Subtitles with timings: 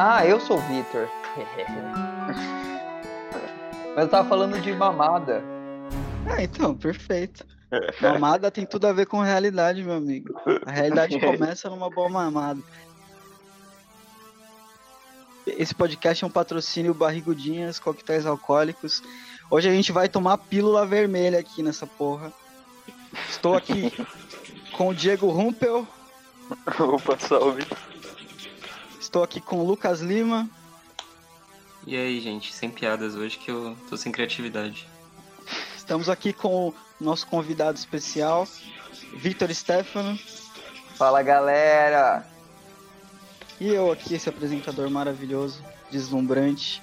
[0.00, 1.08] Ah, eu sou o Vitor.
[3.96, 5.42] Mas eu tava falando de mamada.
[6.30, 7.44] Ah, então, perfeito.
[8.00, 10.40] Mamada tem tudo a ver com realidade, meu amigo.
[10.64, 12.60] A realidade começa numa boa mamada.
[15.44, 19.02] Esse podcast é um patrocínio Barrigudinhas, coquetéis alcoólicos.
[19.50, 22.32] Hoje a gente vai tomar pílula vermelha aqui nessa porra.
[23.28, 23.92] Estou aqui
[24.76, 25.84] com o Diego Rumpel.
[26.78, 27.66] Opa, salve.
[29.08, 30.46] Estou aqui com o Lucas Lima.
[31.86, 34.86] E aí, gente, sem piadas hoje que eu tô sem criatividade.
[35.74, 38.46] Estamos aqui com o nosso convidado especial,
[39.16, 40.18] Victor Stefano.
[40.94, 42.22] Fala galera!
[43.58, 46.82] E eu aqui, esse apresentador maravilhoso, deslumbrante.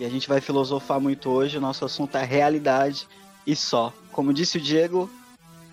[0.00, 1.58] E a gente vai filosofar muito hoje.
[1.58, 3.06] O nosso assunto é realidade
[3.46, 3.92] e só.
[4.10, 5.08] Como disse o Diego,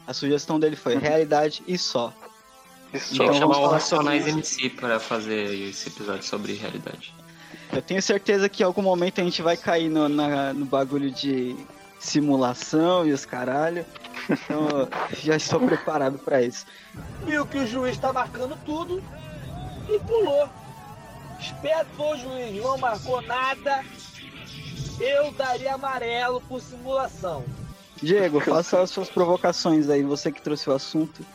[0.06, 2.14] a sugestão dele foi realidade e só.
[2.94, 3.23] E só.
[3.23, 7.14] Então, chamar o Racionais MC para fazer esse episódio sobre realidade.
[7.72, 11.12] Eu tenho certeza que em algum momento a gente vai cair no, na, no bagulho
[11.12, 11.56] de
[12.00, 13.86] simulação e os caralho.
[14.30, 14.88] Então,
[15.22, 16.66] já estou preparado para isso.
[17.25, 19.03] Viu que o juiz está marcando tudo
[19.90, 20.50] e pulou.
[21.40, 23.84] Espetou o juiz, não marcou nada.
[25.00, 27.44] Eu daria amarelo por simulação.
[28.02, 31.25] Diego, faça as suas provocações aí, você que trouxe o assunto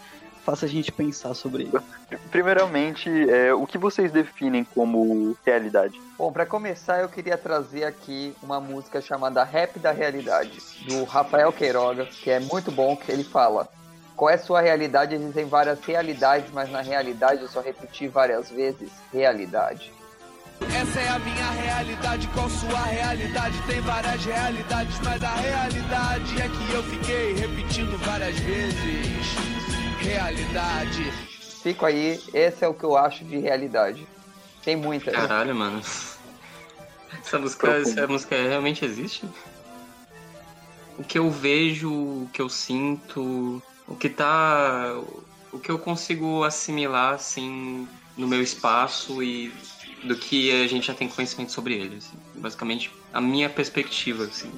[0.44, 1.82] faça a gente pensar sobre isso.
[2.30, 6.00] Primeiramente, é, o que vocês definem como realidade?
[6.18, 11.52] Bom, para começar, eu queria trazer aqui uma música chamada Rap da Realidade, do Rafael
[11.52, 13.68] Queiroga, que é muito bom, que ele fala
[14.16, 15.14] qual é a sua realidade?
[15.14, 19.92] Existem várias realidades, mas na realidade eu só repeti várias vezes realidade.
[20.60, 23.60] Essa é a minha realidade, qual sua realidade?
[23.66, 29.61] Tem várias realidades, mas a realidade é que eu fiquei repetindo várias vezes
[30.02, 31.12] realidade.
[31.62, 34.06] Fico aí, esse é o que eu acho de realidade.
[34.64, 35.10] Tem muita.
[35.10, 35.80] Caralho, mano.
[37.20, 39.24] Essa música, essa música realmente existe?
[40.98, 44.94] O que eu vejo, o que eu sinto, o que tá.
[45.52, 47.86] O que eu consigo assimilar, assim,
[48.16, 49.52] no meu espaço e
[50.02, 51.96] do que a gente já tem conhecimento sobre ele.
[51.96, 52.16] Assim.
[52.34, 54.50] Basicamente, a minha perspectiva, assim.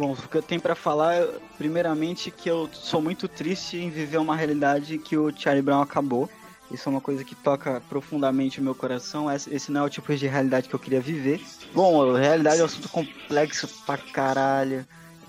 [0.00, 1.26] Bom, o que eu tenho para falar,
[1.58, 6.26] primeiramente, que eu sou muito triste em viver uma realidade que o Charlie Brown acabou.
[6.70, 9.30] Isso é uma coisa que toca profundamente o meu coração.
[9.30, 11.38] Esse não é o tipo de realidade que eu queria viver.
[11.74, 14.86] Bom, realidade é um assunto complexo pra caralho.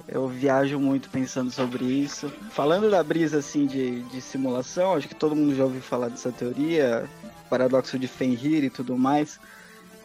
[0.07, 2.31] Eu viajo muito pensando sobre isso.
[2.51, 6.31] Falando da brisa assim de, de simulação, acho que todo mundo já ouviu falar dessa
[6.31, 7.09] teoria,
[7.49, 9.37] paradoxo de Fenrir e tudo mais.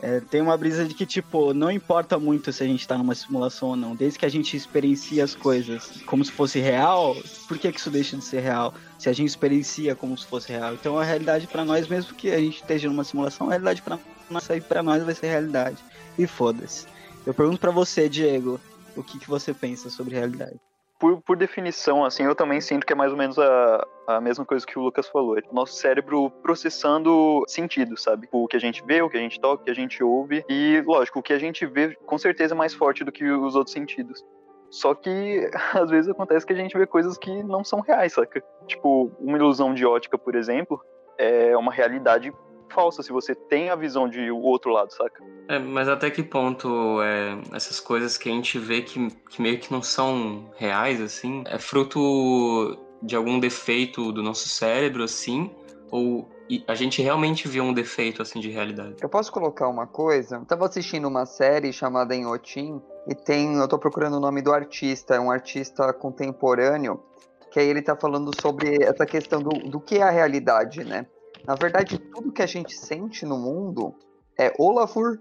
[0.03, 3.15] É, tem uma brisa de que, tipo, não importa muito se a gente tá numa
[3.15, 3.95] simulação ou não.
[3.95, 7.17] Desde que a gente experiencia as coisas como se fosse real,
[7.49, 8.75] por que, que isso deixa de ser real?
[8.99, 10.75] Se a gente experiencia como se fosse real.
[10.75, 13.99] Então a realidade para nós, mesmo que a gente esteja numa simulação, a realidade para
[14.29, 15.79] nós, pra nós vai ser realidade.
[16.19, 16.87] E foda-se.
[17.25, 18.61] Eu pergunto para você, Diego,
[18.95, 20.61] o que, que você pensa sobre realidade?
[20.99, 24.45] Por, por definição, assim, eu também sinto que é mais ou menos a, a mesma
[24.45, 25.39] coisa que o Lucas falou.
[25.39, 28.29] É nosso cérebro processando sentidos, sabe?
[28.33, 30.45] O que a gente vê, o que a gente toca, o que a gente ouve.
[30.49, 33.55] E, lógico, o que a gente vê com certeza é mais forte do que os
[33.55, 34.25] outros sentidos.
[34.71, 38.43] Só que às vezes acontece que a gente vê coisas que não são reais, saca?
[38.67, 40.81] Tipo, uma ilusão de ótica, por exemplo,
[41.19, 42.33] é uma realidade
[42.69, 45.23] falsa se você tem a visão de o outro lado, saca?
[45.49, 49.59] É, mas até que ponto é, essas coisas que a gente vê que, que meio
[49.59, 55.51] que não são reais, assim, é fruto de algum defeito do nosso cérebro, assim,
[55.91, 56.29] ou
[56.67, 58.97] a gente realmente viu um defeito, assim, de realidade?
[59.01, 60.37] Eu posso colocar uma coisa?
[60.37, 64.53] Eu tava assistindo uma série chamada Enhotim, e tem, eu tô procurando o nome do
[64.53, 67.03] artista, é um artista contemporâneo,
[67.51, 71.07] que aí ele tá falando sobre essa questão do, do que é a realidade, né?
[71.47, 73.95] Na verdade, tudo que a gente sente no mundo
[74.37, 75.21] é Olafur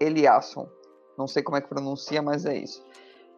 [0.00, 0.68] Eliasson.
[1.18, 2.84] Não sei como é que pronuncia, mas é isso.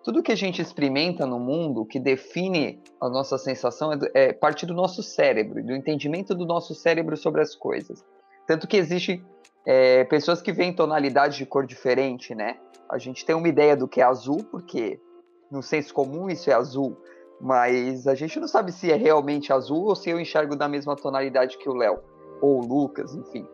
[0.04, 4.66] Tudo que a gente experimenta no mundo, que define a nossa sensação, é, é parte
[4.66, 8.04] do nosso cérebro, do entendimento do nosso cérebro sobre as coisas.
[8.46, 9.24] Tanto que existe
[9.66, 12.58] é, pessoas que veem tonalidades de cor diferente, né?
[12.90, 15.00] A gente tem uma ideia do que é azul, porque
[15.50, 16.96] no senso comum isso é azul,
[17.40, 20.96] mas a gente não sabe se é realmente azul ou se eu enxergo da mesma
[20.96, 22.00] tonalidade que o Léo,
[22.40, 23.46] ou o Lucas, enfim.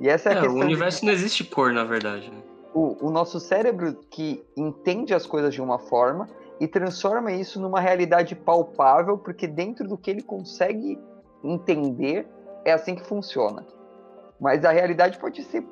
[0.00, 0.58] E essa é a é, questão.
[0.58, 1.06] O universo de...
[1.06, 2.30] não existe cor, na verdade.
[2.30, 2.42] Né?
[2.74, 6.28] O, o nosso cérebro que entende as coisas de uma forma
[6.60, 10.98] e transforma isso numa realidade palpável, porque dentro do que ele consegue
[11.42, 12.26] entender,
[12.64, 13.66] é assim que funciona.
[14.40, 15.64] Mas a realidade pode ser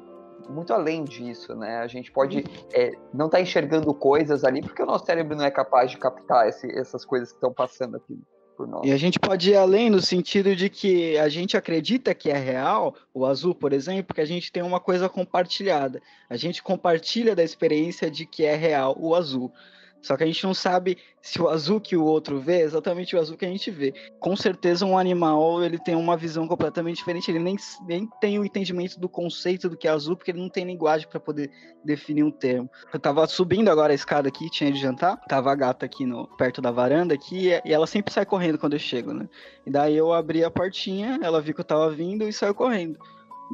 [0.48, 1.78] muito além disso, né?
[1.78, 5.44] A gente pode é, não estar tá enxergando coisas ali porque o nosso cérebro não
[5.44, 8.20] é capaz de captar esse, essas coisas que estão passando aqui
[8.60, 8.86] por nós.
[8.86, 12.36] E a gente pode ir além no sentido de que a gente acredita que é
[12.36, 16.02] real, o azul, por exemplo, porque a gente tem uma coisa compartilhada.
[16.28, 19.50] A gente compartilha da experiência de que é real o azul.
[20.02, 23.14] Só que a gente não sabe se o azul que o outro vê é exatamente
[23.14, 23.92] o azul que a gente vê.
[24.18, 27.56] Com certeza um animal ele tem uma visão completamente diferente, ele nem,
[27.86, 31.08] nem tem o entendimento do conceito do que é azul, porque ele não tem linguagem
[31.08, 31.50] para poder
[31.84, 32.70] definir um termo.
[32.92, 36.26] Eu tava subindo agora a escada aqui, tinha de jantar, tava a gata aqui no,
[36.36, 39.28] perto da varanda aqui, e ela sempre sai correndo quando eu chego, né?
[39.66, 42.98] E daí eu abri a portinha, ela viu que eu tava vindo e saiu correndo.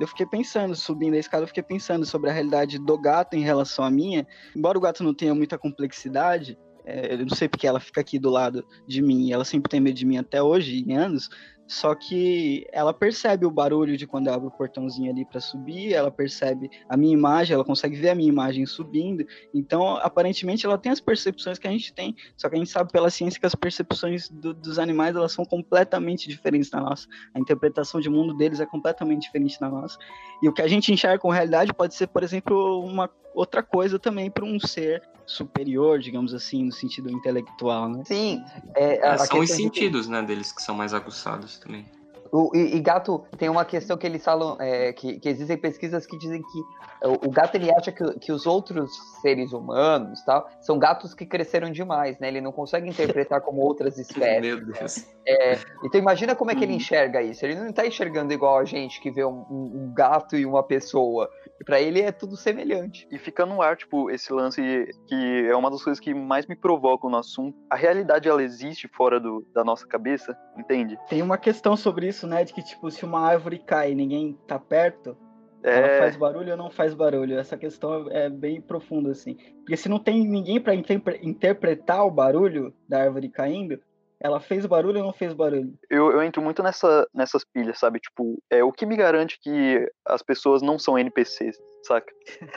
[0.00, 3.42] Eu fiquei pensando, subindo a escada, eu fiquei pensando sobre a realidade do gato em
[3.42, 4.26] relação à minha.
[4.54, 8.18] Embora o gato não tenha muita complexidade, é, eu não sei porque ela fica aqui
[8.18, 11.28] do lado de mim, ela sempre tem medo de mim até hoje, em anos,
[11.66, 15.92] só que ela percebe o barulho de quando eu abro o portãozinho ali para subir,
[15.92, 19.26] ela percebe a minha imagem, ela consegue ver a minha imagem subindo.
[19.52, 22.14] Então, aparentemente, ela tem as percepções que a gente tem.
[22.36, 25.44] Só que a gente sabe pela ciência que as percepções do, dos animais elas são
[25.44, 27.08] completamente diferentes da nossa.
[27.34, 29.98] A interpretação de mundo deles é completamente diferente da nossa.
[30.42, 33.98] E o que a gente enxerga com realidade pode ser, por exemplo, uma outra coisa
[33.98, 38.02] também para um ser superior, digamos assim, no sentido intelectual, né?
[38.06, 38.42] Sim.
[38.74, 41.95] É, é, são os sentidos, né, deles que são mais aguçados também.
[42.32, 46.06] O, e, e, gato tem uma questão que eles falam, é, que, que, existem pesquisas
[46.06, 48.90] que dizem que o, o, gato ele acha que, que os outros
[49.20, 52.28] seres humanos tal, são gatos que cresceram demais, né?
[52.28, 54.40] Ele não consegue interpretar como outras espécies.
[54.40, 55.06] Meu Deus.
[55.26, 56.76] É, então imagina como é que ele Uhum.
[56.76, 57.44] enxerga isso.
[57.44, 60.62] Ele não está enxergando igual a gente que vê um, um, um gato e uma
[60.62, 61.28] pessoa.
[61.64, 63.08] Para ele é tudo semelhante.
[63.10, 64.60] E fica no ar, tipo, esse lance
[65.08, 67.56] que é uma das coisas que mais me provocam no assunto.
[67.70, 70.98] A realidade, ela existe fora do, da nossa cabeça, entende?
[71.08, 72.44] Tem uma questão sobre isso, né?
[72.44, 75.16] De que, tipo, se uma árvore cai e ninguém tá perto,
[75.64, 77.36] ela É, faz barulho ou não faz barulho?
[77.36, 79.34] Essa questão é bem profunda, assim.
[79.34, 80.76] Porque se não tem ninguém para
[81.20, 83.80] interpretar o barulho da árvore caindo,
[84.20, 85.74] ela fez barulho ou não fez barulho?
[85.90, 87.98] eu, eu entro muito nessa, nessas pilhas, sabe?
[87.98, 92.12] Tipo, é o que me garante que as pessoas não são NPCs, saca?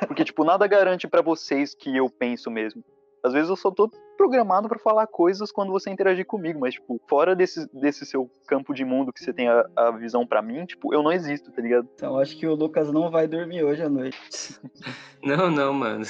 [0.07, 2.83] Porque, tipo, nada garante pra vocês que eu penso mesmo.
[3.23, 6.99] Às vezes eu só tô programado pra falar coisas quando você interagir comigo, mas, tipo,
[7.07, 10.65] fora desse, desse seu campo de mundo que você tem a, a visão pra mim,
[10.65, 11.87] tipo, eu não existo, tá ligado?
[11.95, 14.19] Então acho que o Lucas não vai dormir hoje à noite.
[15.21, 16.05] Não, não, mano.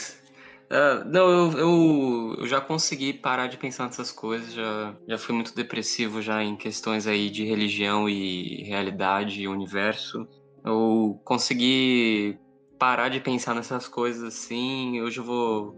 [0.69, 5.33] Ah, não, eu, eu, eu já consegui parar de pensar nessas coisas, já, já fui
[5.33, 10.27] muito depressivo já em questões aí de religião e realidade e universo.
[10.63, 12.38] Eu consegui
[12.77, 15.75] parar de pensar nessas coisas assim, hoje eu vou,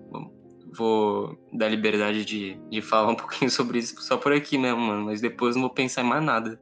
[0.75, 5.05] vou dar liberdade de, de falar um pouquinho sobre isso só por aqui mesmo, mano,
[5.05, 6.59] mas depois não vou pensar em mais nada.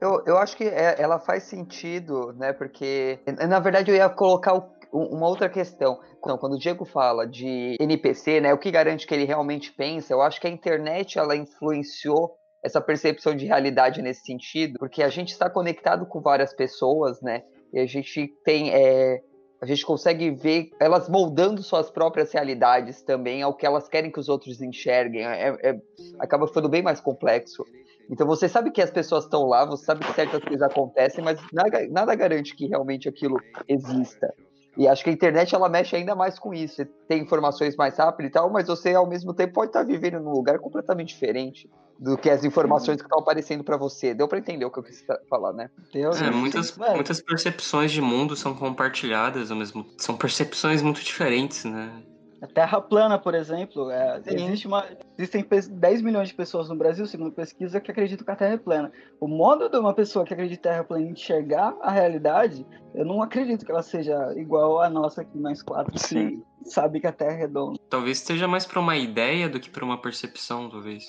[0.00, 2.52] Eu, eu acho que é- ela faz sentido, né?
[2.52, 3.18] Porque,
[3.48, 5.98] na verdade, eu ia colocar o- um- uma outra questão.
[6.20, 8.54] Quando, quando o Diego fala de NPC, né?
[8.54, 10.12] O que garante que ele realmente pensa?
[10.12, 15.08] Eu acho que a internet ela influenciou essa percepção de realidade nesse sentido, porque a
[15.08, 17.42] gente está conectado com várias pessoas, né?
[17.72, 18.70] E a gente tem.
[18.72, 19.20] é,
[19.60, 24.20] a gente consegue ver elas moldando suas próprias realidades também ao que elas querem que
[24.20, 25.24] os outros enxerguem.
[25.26, 25.80] É- é-
[26.18, 27.64] acaba ficando bem mais complexo.
[28.10, 31.38] Então você sabe que as pessoas estão lá, você sabe que certas coisas acontecem, mas
[31.52, 33.36] nada, nada garante que realmente aquilo
[33.68, 34.32] exista.
[34.76, 36.76] E acho que a internet ela mexe ainda mais com isso.
[36.76, 40.20] Você tem informações mais rápido e tal, mas você ao mesmo tempo pode estar vivendo
[40.20, 44.14] num lugar completamente diferente do que as informações que estão aparecendo para você.
[44.14, 45.68] Deu para entender o que eu quis falar, né?
[45.92, 51.64] Deu, É, muitas, muitas percepções de mundo são compartilhadas ao mesmo São percepções muito diferentes,
[51.64, 52.02] né?
[52.40, 54.86] A Terra plana, por exemplo, é, existe uma,
[55.18, 58.54] existem pe- 10 milhões de pessoas no Brasil, segundo pesquisa, que acreditam que a Terra
[58.54, 58.92] é plana.
[59.20, 62.64] O modo de uma pessoa que acredita que a Terra é plana enxergar a realidade,
[62.94, 66.44] eu não acredito que ela seja igual a nossa aqui, nós quatro, que Sim.
[66.62, 67.76] sabe que a Terra é redonda.
[67.90, 71.02] Talvez esteja mais pra uma ideia do que pra uma percepção, talvez.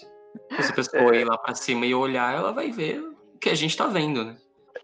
[0.62, 1.21] Se a pessoa É.
[1.21, 4.24] ir lá pra cima e olhar, ela vai ver o que a gente tá vendo,
[4.24, 4.38] né?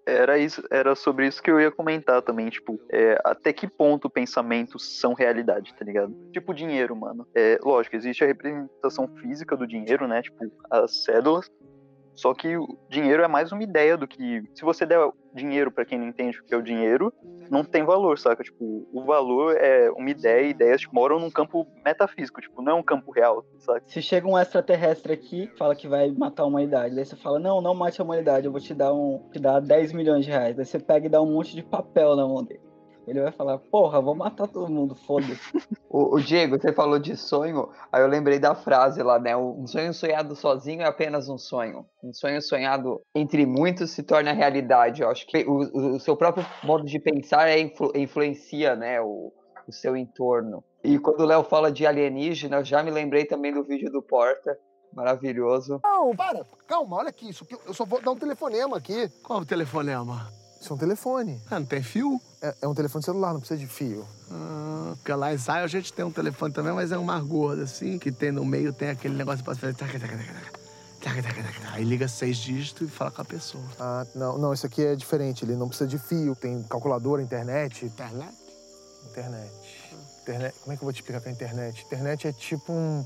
[0.06, 4.08] Era isso, era sobre isso que eu ia comentar também, tipo, é, até que ponto
[4.08, 6.16] pensamentos são realidade, tá ligado?
[6.32, 7.25] Tipo dinheiro, mano.
[7.34, 10.22] É, lógico, existe a representação física do dinheiro, né?
[10.22, 10.38] Tipo,
[10.70, 11.50] as cédulas.
[12.15, 14.43] Só que o dinheiro é mais uma ideia do que.
[14.53, 15.00] Se você der
[15.34, 17.13] dinheiro pra quem não entende o que é o dinheiro,
[17.50, 18.43] não tem valor, saca?
[18.43, 22.75] Tipo, o valor é uma ideia, ideias que moram num campo metafísico, tipo, não é
[22.75, 23.84] um campo real, saca?
[23.86, 27.62] Se chega um extraterrestre aqui, fala que vai matar a humanidade, daí você fala, não,
[27.62, 30.55] não mate a humanidade, eu vou te dar um, te dar 10 milhões de reais.
[30.55, 32.64] Daí você pega e dá um monte de papel na mão dele.
[33.08, 35.40] Ele vai falar, porra, vou matar todo mundo, foda-se.
[35.88, 39.38] O, o Diego, você falou de sonho, aí eu lembrei da frase lá, né?
[39.38, 41.86] Um sonho sonhado sozinho é apenas um sonho.
[42.04, 45.02] Um sonho sonhado entre muitos se torna realidade.
[45.04, 49.00] Eu acho que o, o- o seu próprio modo de pensar é influ- influencia, né?
[49.00, 49.32] O,
[49.66, 50.62] o seu entorno.
[50.84, 54.02] E quando o Léo fala de alienígena, eu já me lembrei também do vídeo do
[54.02, 54.58] Porta,
[54.94, 55.80] maravilhoso.
[55.82, 59.08] Não, para, calma, olha aqui, isso aqui, eu só vou dar um telefonema aqui.
[59.24, 60.30] Qual o telefonema?
[60.60, 61.42] Isso é um telefone.
[61.50, 62.20] Ah, não tem fio?
[62.42, 64.06] É, é um telefone celular, não precisa de fio.
[64.32, 67.64] Ah, porque lá em Israel a gente tem um telefone também, mas é uma gorda,
[67.64, 69.76] assim, que tem no meio, tem aquele negócio que pode fazer.
[69.76, 70.66] taca, taca, taca.
[71.74, 73.64] Aí liga seis dígitos e fala com a pessoa.
[73.80, 77.86] Ah, não, não, isso aqui é diferente, ele não precisa de fio, tem calculadora, internet.
[77.86, 78.34] Internet?
[79.12, 79.52] Internet.
[80.24, 80.56] Internet.
[80.62, 81.86] Como é que eu vou te explicar que é internet?
[81.86, 83.06] Internet é tipo um.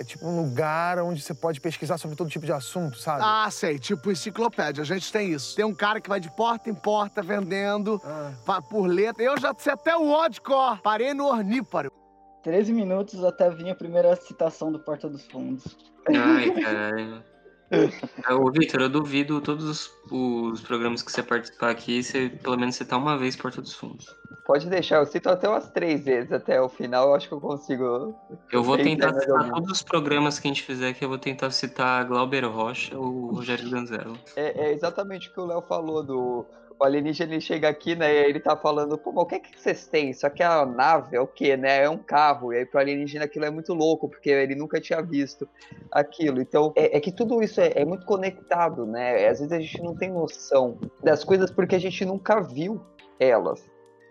[0.00, 3.20] É tipo um lugar onde você pode pesquisar sobre todo tipo de assunto, sabe?
[3.22, 4.80] Ah, sei, tipo enciclopédia.
[4.80, 5.54] A gente tem isso.
[5.54, 8.62] Tem um cara que vai de porta em porta vendendo Ah.
[8.62, 9.22] por letra.
[9.22, 10.80] Eu já sei até o ó de cor.
[10.80, 11.92] Parei no orníparo.
[12.42, 15.76] 13 minutos até vir a primeira citação do Porta dos Fundos.
[16.08, 17.22] Ai, caralho.
[18.24, 22.56] Ah, Ô, Vitor, eu duvido todos os, os programas que você participar aqui, você, pelo
[22.56, 24.06] menos você tá uma vez Porta dos Fundos.
[24.44, 27.40] Pode deixar, eu cito até umas três vezes até o final, eu acho que eu
[27.40, 28.14] consigo.
[28.50, 31.50] Eu vou tentar citar todos os programas que a gente fizer aqui, eu vou tentar
[31.50, 34.18] citar Glauber Rocha ou Rogério Ganzello.
[34.36, 36.46] É, é exatamente o que o Léo falou do.
[36.78, 38.10] O alienígena ele chega aqui, né?
[38.10, 40.10] E ele tá falando, pô, mas o que é que vocês têm?
[40.10, 41.84] Isso aqui é uma nave, é o quê, né?
[41.84, 42.54] É um carro.
[42.54, 45.46] E aí pro alienígena aquilo é muito louco, porque ele nunca tinha visto
[45.92, 46.40] aquilo.
[46.40, 49.28] Então, é, é que tudo isso é, é muito conectado, né?
[49.28, 52.80] Às vezes a gente não tem noção das coisas porque a gente nunca viu
[53.18, 53.62] elas.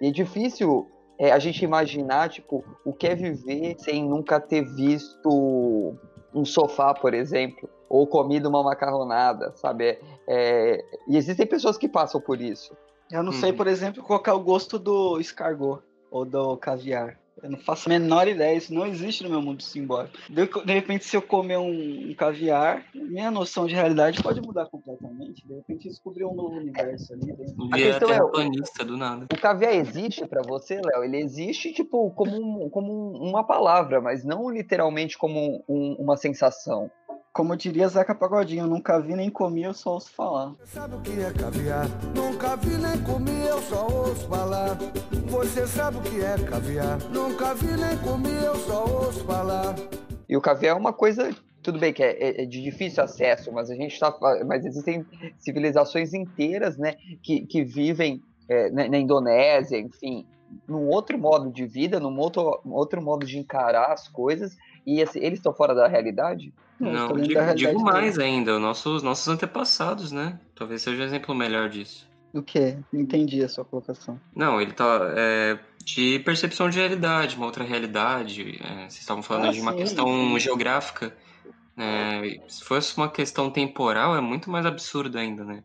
[0.01, 0.87] E é difícil
[1.17, 5.95] é, a gente imaginar, tipo, o que é viver sem nunca ter visto
[6.33, 9.85] um sofá, por exemplo, ou comido uma macarronada, sabe?
[9.85, 12.75] É, é, e existem pessoas que passam por isso.
[13.11, 13.57] Eu não sei, Uhum.
[13.57, 17.19] por exemplo, qual que é o gosto do escargot ou do caviar.
[17.41, 20.17] Eu não faço a menor ideia, isso não existe no meu mundo simbólico.
[20.29, 24.65] De, de repente, se eu comer um, um caviar, minha noção de realidade pode mudar
[24.67, 25.47] completamente.
[25.47, 27.67] De repente, descobrir um novo universo ali dentro.
[27.71, 29.25] A questão é- do nada.
[29.31, 31.03] O caviar existe pra você, Léo?
[31.03, 36.17] Ele existe, tipo, como, um- como um- uma palavra, mas não literalmente como um- uma
[36.17, 36.89] sensação.
[37.31, 40.55] Como diria Zeca Pagodinho, nunca vi nem comi, eu só ouço falar.
[40.65, 41.87] Sabe o que é caviar?
[42.15, 44.75] Nunca vi nem comi, eu só ouço falar.
[45.29, 46.97] Você sabe o que é caviar?
[47.11, 49.75] Nunca vi nem comi, eu só ouço falar.
[50.27, 51.29] E o caviar é uma coisa,
[51.61, 54.65] tudo bem que é, é- é de difícil acesso, mas a gente tá, fa- mas
[54.65, 55.05] existem
[55.37, 60.25] civilizações inteiras, né, que, que vivem é, na, na Indonésia, enfim,
[60.67, 64.55] num outro modo de vida, num outro, um outro modo de encarar as coisas,
[64.95, 66.53] e assim, eles estão fora da realidade?
[66.79, 67.83] Não, digo, da realidade digo dele.
[67.83, 70.39] mais ainda, os nossos, nossos antepassados, né?
[70.55, 72.07] Talvez seja o exemplo melhor disso.
[72.33, 72.77] O quê?
[72.93, 74.19] Não entendi a sua colocação.
[74.35, 78.59] Não, ele tá é, de percepção de realidade, uma outra realidade.
[78.63, 80.39] é, vocês estavam falando Ah, de uma sim, questão sim.
[80.39, 81.13] geográfica.
[81.75, 85.63] né, se fosse uma questão temporal, é muito mais absurdo ainda, né?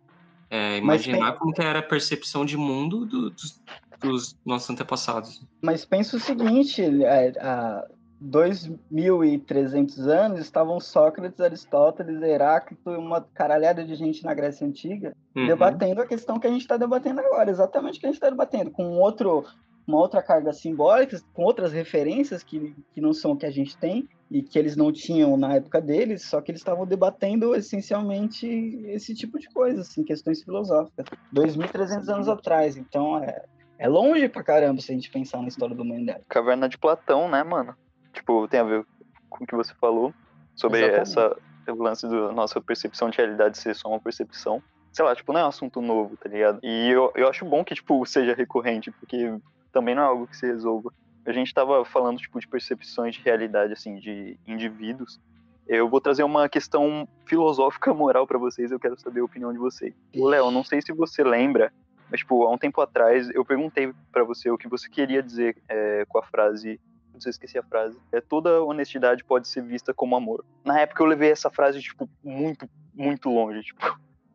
[0.51, 3.61] É, imaginar tem- como que era a percepção de mundo do- dos,
[4.01, 5.45] dos nossos antepassados.
[5.63, 7.85] Mas pensa o seguinte, é, há
[8.23, 15.47] 2.300 anos estavam Sócrates, Aristóteles, Heráclito e uma caralhada de gente na Grécia Antiga Uhum.
[15.47, 18.31] debatendo a questão que a gente está debatendo agora, exatamente o que a gente está
[18.31, 19.45] debatendo, com um outro,
[19.87, 23.77] uma outra carga simbólica, com outras referências que, que não são o que a gente
[23.77, 28.47] tem e que eles não tinham na época deles, só que eles estavam debatendo essencialmente
[28.87, 31.05] esse tipo de coisa, assim, questões filosóficas.
[31.35, 33.45] 2.300 anos atrás, então é,
[33.77, 36.23] é longe pra caramba se a gente pensar na história da humanidade.
[36.29, 37.75] Caverna de Platão, né, mano?
[38.15, 38.87] Tipo, tem a ver
[39.29, 40.15] com o que você falou
[40.55, 41.03] sobre Exatamente.
[41.03, 41.37] essa
[41.73, 44.63] o lance da nossa percepção de realidade ser só uma percepção.
[44.93, 46.61] Sei lá, tipo, não é um assunto novo, tá ligado?
[46.63, 49.35] E eu, eu acho bom que, tipo, seja recorrente, porque
[49.73, 50.93] também não é algo que se resolva.
[51.27, 55.19] A gente tava falando, tipo, de percepções de realidade, assim, de indivíduos.
[55.67, 59.59] Eu vou trazer uma questão filosófica moral pra vocês, eu quero saber a opinião de
[59.59, 59.95] vocês.
[60.17, 61.73] Ô, Léo, não sei se você lembra,
[62.11, 65.57] mas, tipo, há um tempo atrás eu perguntei pra você o que você queria dizer
[65.69, 66.79] é, com a frase.
[67.19, 67.99] Sei, esqueci a frase.
[68.13, 70.45] É toda honestidade pode ser vista como amor.
[70.65, 73.81] Na época eu levei essa frase, tipo, muito, muito longe, tipo,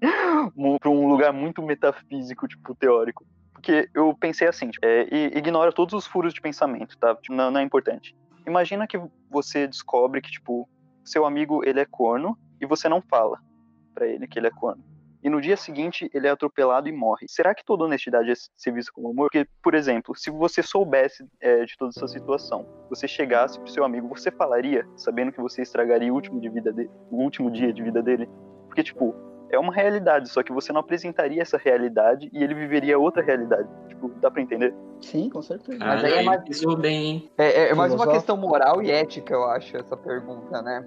[0.80, 3.26] pra um lugar muito metafísico, tipo, teórico.
[3.54, 7.14] Porque eu pensei assim, tipo, é, e ignora todos os furos de pensamento, tá?
[7.16, 8.16] Tipo, não, não é importante.
[8.48, 10.68] Imagina que você descobre que, tipo,
[11.04, 13.40] seu amigo, ele é corno e você não fala
[13.94, 14.89] pra ele que ele é corno
[15.24, 17.28] e no dia seguinte ele é atropelado e morre.
[17.28, 19.30] Será que toda honestidade é ser vista como amor?
[19.32, 23.84] Porque, por exemplo, se você soubesse é, de toda essa situação, você chegasse pro seu
[23.84, 27.72] amigo, você falaria, sabendo que você estragaria o último, de vida dele, o último dia
[27.74, 28.30] de vida dele?
[28.68, 29.16] Porque, tipo,
[29.50, 33.68] é uma realidade, só que você não apresentaria essa realidade e ele viveria outra realidade.
[33.88, 34.74] Tipo, dá pra entender?
[35.02, 35.80] Sim, com certeza.
[35.80, 36.42] Mas aí é mais-
[36.80, 37.32] bem, hein?
[37.38, 40.86] É, é mais uma questão moral e ética, eu acho, essa pergunta, né?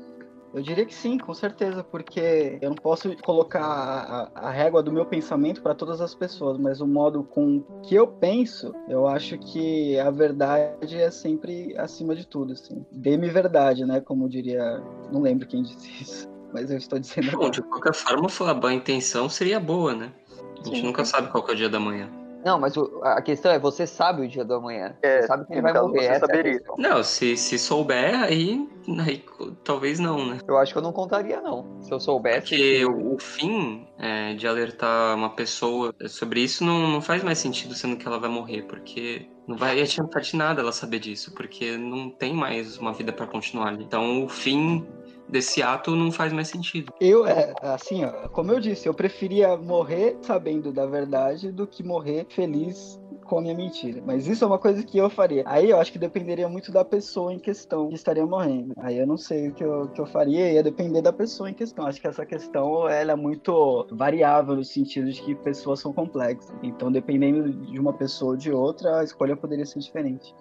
[0.55, 4.93] Eu diria que sim, com certeza, porque eu não posso colocar a, a régua do
[4.93, 9.39] meu pensamento para todas as pessoas, mas o modo com que eu penso, eu acho
[9.39, 12.85] que a verdade é sempre acima de tudo, assim.
[12.93, 14.01] Dê-me verdade, né?
[14.01, 17.51] Como diria, não lembro quem disse isso, mas eu estou dizendo Bom, agora.
[17.51, 18.29] de qualquer forma,
[18.69, 20.13] a intenção seria boa, né?
[20.61, 20.87] A gente Sim.
[20.87, 22.22] nunca sabe qual é o dia da manhã.
[22.45, 24.97] Não, mas o- a questão é, você sabe o dia do amanhã.
[25.03, 26.01] É, você sabe que ele vai caso, morrer.
[26.01, 26.53] você é saberia.
[26.59, 26.75] questão.
[26.79, 28.69] Não, se, se souber, aí,
[29.07, 29.25] aí
[29.65, 30.39] talvez não, né?
[30.47, 31.81] Eu acho que eu não contaria, não.
[31.81, 32.41] Se eu soubesse.
[32.41, 37.39] Porque que- o, fim é, de alertar uma pessoa sobre isso não, não faz mais
[37.39, 41.33] sentido sendo que ela vai morrer, porque não vai adiantar de nada ela saber disso,
[41.35, 43.85] porque não tem mais uma vida pra continuar ali.
[43.85, 44.87] Então o fim
[45.33, 46.93] desse ato não faz mais sentido.
[47.01, 51.83] Eu, é, assim, ó, como eu disse, eu preferia morrer sabendo da verdade do que
[51.83, 54.03] morrer feliz com a minha mentira.
[54.05, 55.43] Mas isso é uma coisa que eu faria.
[55.47, 58.75] Aí eu acho que dependeria muito da pessoa em questão que estaria morrendo.
[58.77, 61.55] Aí eu não sei o que eu, que eu faria, ia depender da pessoa em
[61.55, 61.87] questão.
[61.87, 66.55] Acho que essa questão ela é muito variável no sentido de que pessoas são complexas.
[66.63, 70.35] Então, dependendo de uma pessoa ou de outra, a escolha poderia ser diferente.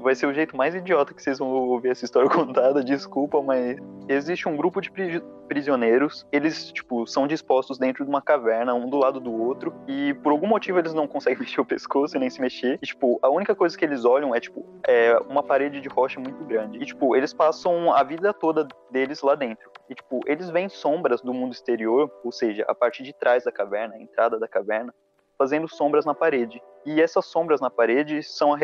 [0.00, 3.76] Vai ser o jeito mais idiota que vocês vão ouvir essa história contada, desculpa, mas
[4.08, 8.88] existe um grupo de pri- prisioneiros, eles, tipo, são dispostos dentro de uma caverna, um
[8.88, 12.30] do lado do outro, e por algum motivo eles não conseguem mexer o pescoço nem
[12.30, 15.80] se mexer, e, tipo, a única coisa que eles olham é, tipo, é uma parede
[15.80, 19.94] de rocha muito grande, e, tipo, eles passam a vida toda deles lá dentro, e,
[19.94, 23.96] tipo, eles veem sombras do mundo exterior, ou seja, a parte de trás da caverna,
[23.96, 24.94] a entrada da caverna,
[25.36, 28.58] fazendo sombras na parede, e essas sombras na parede são a.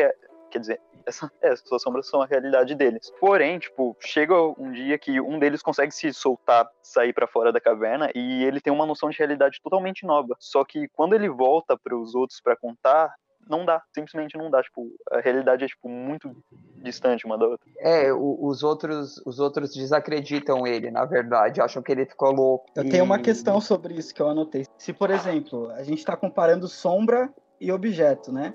[0.49, 3.11] quer dizer, essa, é, essas sombras são a realidade deles.
[3.19, 7.59] Porém, tipo, chega um dia que um deles consegue se soltar, sair pra fora da
[7.61, 10.35] caverna e ele tem uma noção de realidade totalmente nova.
[10.39, 13.13] Só que quando ele volta para os outros pra contar,
[13.49, 16.35] não dá, simplesmente não dá, tipo, a realidade é tipo muito
[16.83, 17.65] distante uma da outra.
[17.79, 21.61] É, o- os outros, os outros desacreditam ele, na verdade.
[21.61, 22.65] Acham que ele ficou louco.
[22.75, 24.65] Eu E- tenho uma questão sobre isso que eu anotei.
[24.77, 28.53] Se, por exemplo, a gente está comparando sombra e objeto, né?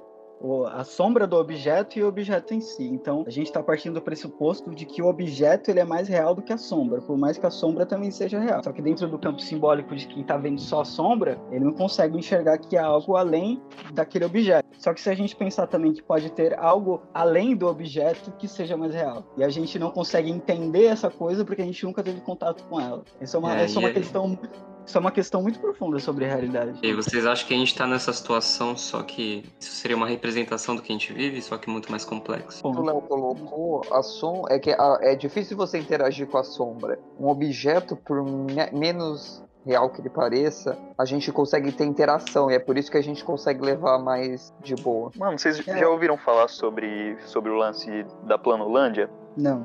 [0.72, 2.84] A sombra do objeto e o objeto em si.
[2.84, 6.34] Então, a gente está partindo do pressuposto de que o objeto ele é mais real
[6.34, 8.62] do que a sombra, por mais que a sombra também seja real.
[8.62, 11.72] Só que dentro do campo simbólico de quem está vendo só a sombra, ele não
[11.72, 14.66] consegue enxergar que há algo além daquele objeto.
[14.78, 18.48] Só que se a gente pensar também que pode ter algo além do objeto que
[18.48, 22.02] seja mais real, e a gente não consegue entender essa coisa porque a gente nunca
[22.02, 23.04] teve contato com ela.
[23.20, 24.38] Essa é uma, É, essa é uma questão.
[24.86, 26.78] Isso é uma questão muito profunda sobre a realidade.
[26.82, 30.74] E vocês acham que a gente tá nessa situação, só que isso seria uma representação
[30.76, 32.60] do que a gente vive, só que muito mais complexo?
[32.66, 36.98] o Léo colocou, a som é que a- é difícil você interagir com a sombra.
[37.18, 42.54] Um objeto, por me- menos real que ele pareça, a gente consegue ter interação e
[42.54, 45.12] é por isso que a gente consegue levar mais de boa.
[45.16, 45.78] Mano, vocês É.
[45.78, 49.08] já ouviram falar sobre, sobre o lance da Planolândia?
[49.36, 49.64] Não.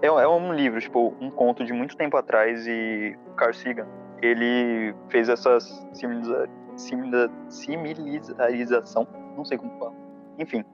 [0.00, 3.88] É, é um livro, tipo, um conto de muito tempo atrás e o Carl Sagan,
[4.26, 5.58] ele fez essa
[5.92, 9.06] similiza, similiza, similarização,
[9.36, 9.94] não sei como fala,
[10.38, 10.64] enfim,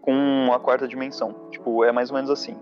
[0.00, 1.48] com a quarta dimensão.
[1.50, 2.56] Tipo, é mais ou menos assim.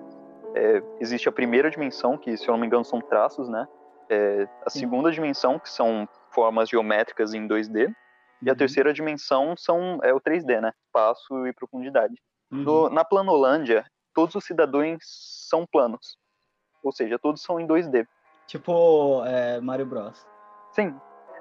[0.54, 3.66] É, existe a primeira dimensão, que se eu não me engano são traços, né?
[4.08, 4.80] É, a Sim.
[4.80, 7.90] segunda dimensão, que são formas geométricas em 2D,
[8.42, 8.58] e a Uhum.
[8.58, 10.72] terceira dimensão são, é o 3D, né?
[10.86, 12.14] Espaço e profundidade.
[12.52, 12.62] Uhum.
[12.62, 14.98] No- na Planolândia, todos os cidadãos
[15.48, 16.16] são planos.
[16.82, 18.06] Ou seja, todos são em 2D.
[18.46, 20.26] Tipo é, Mario Bros.
[20.72, 20.94] Sim.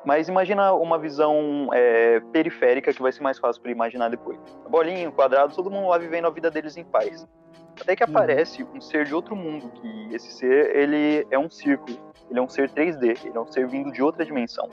[0.05, 4.37] Mas imagina uma visão é, periférica que vai ser mais fácil para imaginar depois.
[4.69, 7.25] Bolinho, quadrado, todo mundo lá vivendo a vida deles em paz.
[7.79, 8.09] Até que Uhum.
[8.09, 11.97] aparece um ser de outro mundo, que esse ser, ele é um círculo.
[12.29, 14.69] Ele é um ser 3D, ele é um ser vindo de outra dimensão.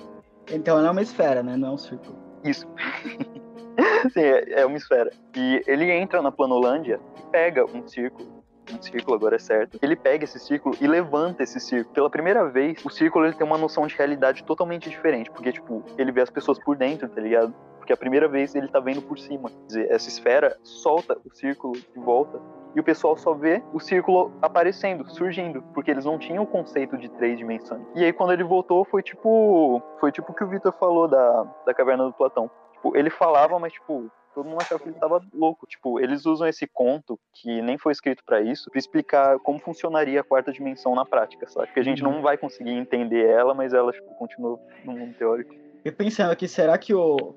[0.50, 1.56] Então ela é uma esfera, né?
[1.56, 2.18] Não é um círculo.
[2.44, 2.66] Isso.
[4.12, 5.10] Sim, é, é uma esfera.
[5.36, 8.39] E ele entra na Planolândia e pega um círculo.
[8.72, 9.78] Um círculo agora é certo.
[9.82, 11.94] Ele pega esse círculo e levanta esse círculo.
[11.94, 15.30] Pela primeira vez, o círculo ele tem uma noção de realidade totalmente diferente.
[15.30, 17.54] Porque, tipo, ele vê as pessoas por dentro, tá ligado?
[17.78, 19.48] Porque a primeira vez ele tá vendo por cima.
[19.48, 22.40] Quer dizer, essa esfera solta o círculo de volta.
[22.74, 26.96] E o pessoal só vê o círculo aparecendo, surgindo, porque eles não tinham o conceito
[26.96, 27.82] de três dimensões.
[27.96, 31.46] E aí quando ele voltou foi tipo, foi tipo o que o Victor falou da,
[31.66, 32.48] da caverna do Platão.
[32.74, 35.66] Tipo, ele falava, mas tipo, todo mundo achava que ele tava louco.
[35.66, 40.20] Tipo, eles usam esse conto, que nem foi escrito pra isso, pra explicar como funcionaria
[40.20, 41.66] a quarta dimensão na prática, sabe?
[41.66, 45.54] Porque a gente não vai conseguir entender ela, mas ela, tipo, continua no mundo teórico.
[45.84, 47.34] E pensando aqui, será que o-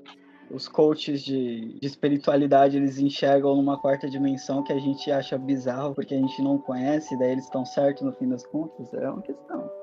[0.52, 5.96] os coaches de, de espiritualidade eles enxergam numa quarta dimensão que a gente acha bizarro
[5.96, 8.94] porque a gente não conhece, daí eles estão certos no fim das contas?
[8.94, 9.83] É uma questão.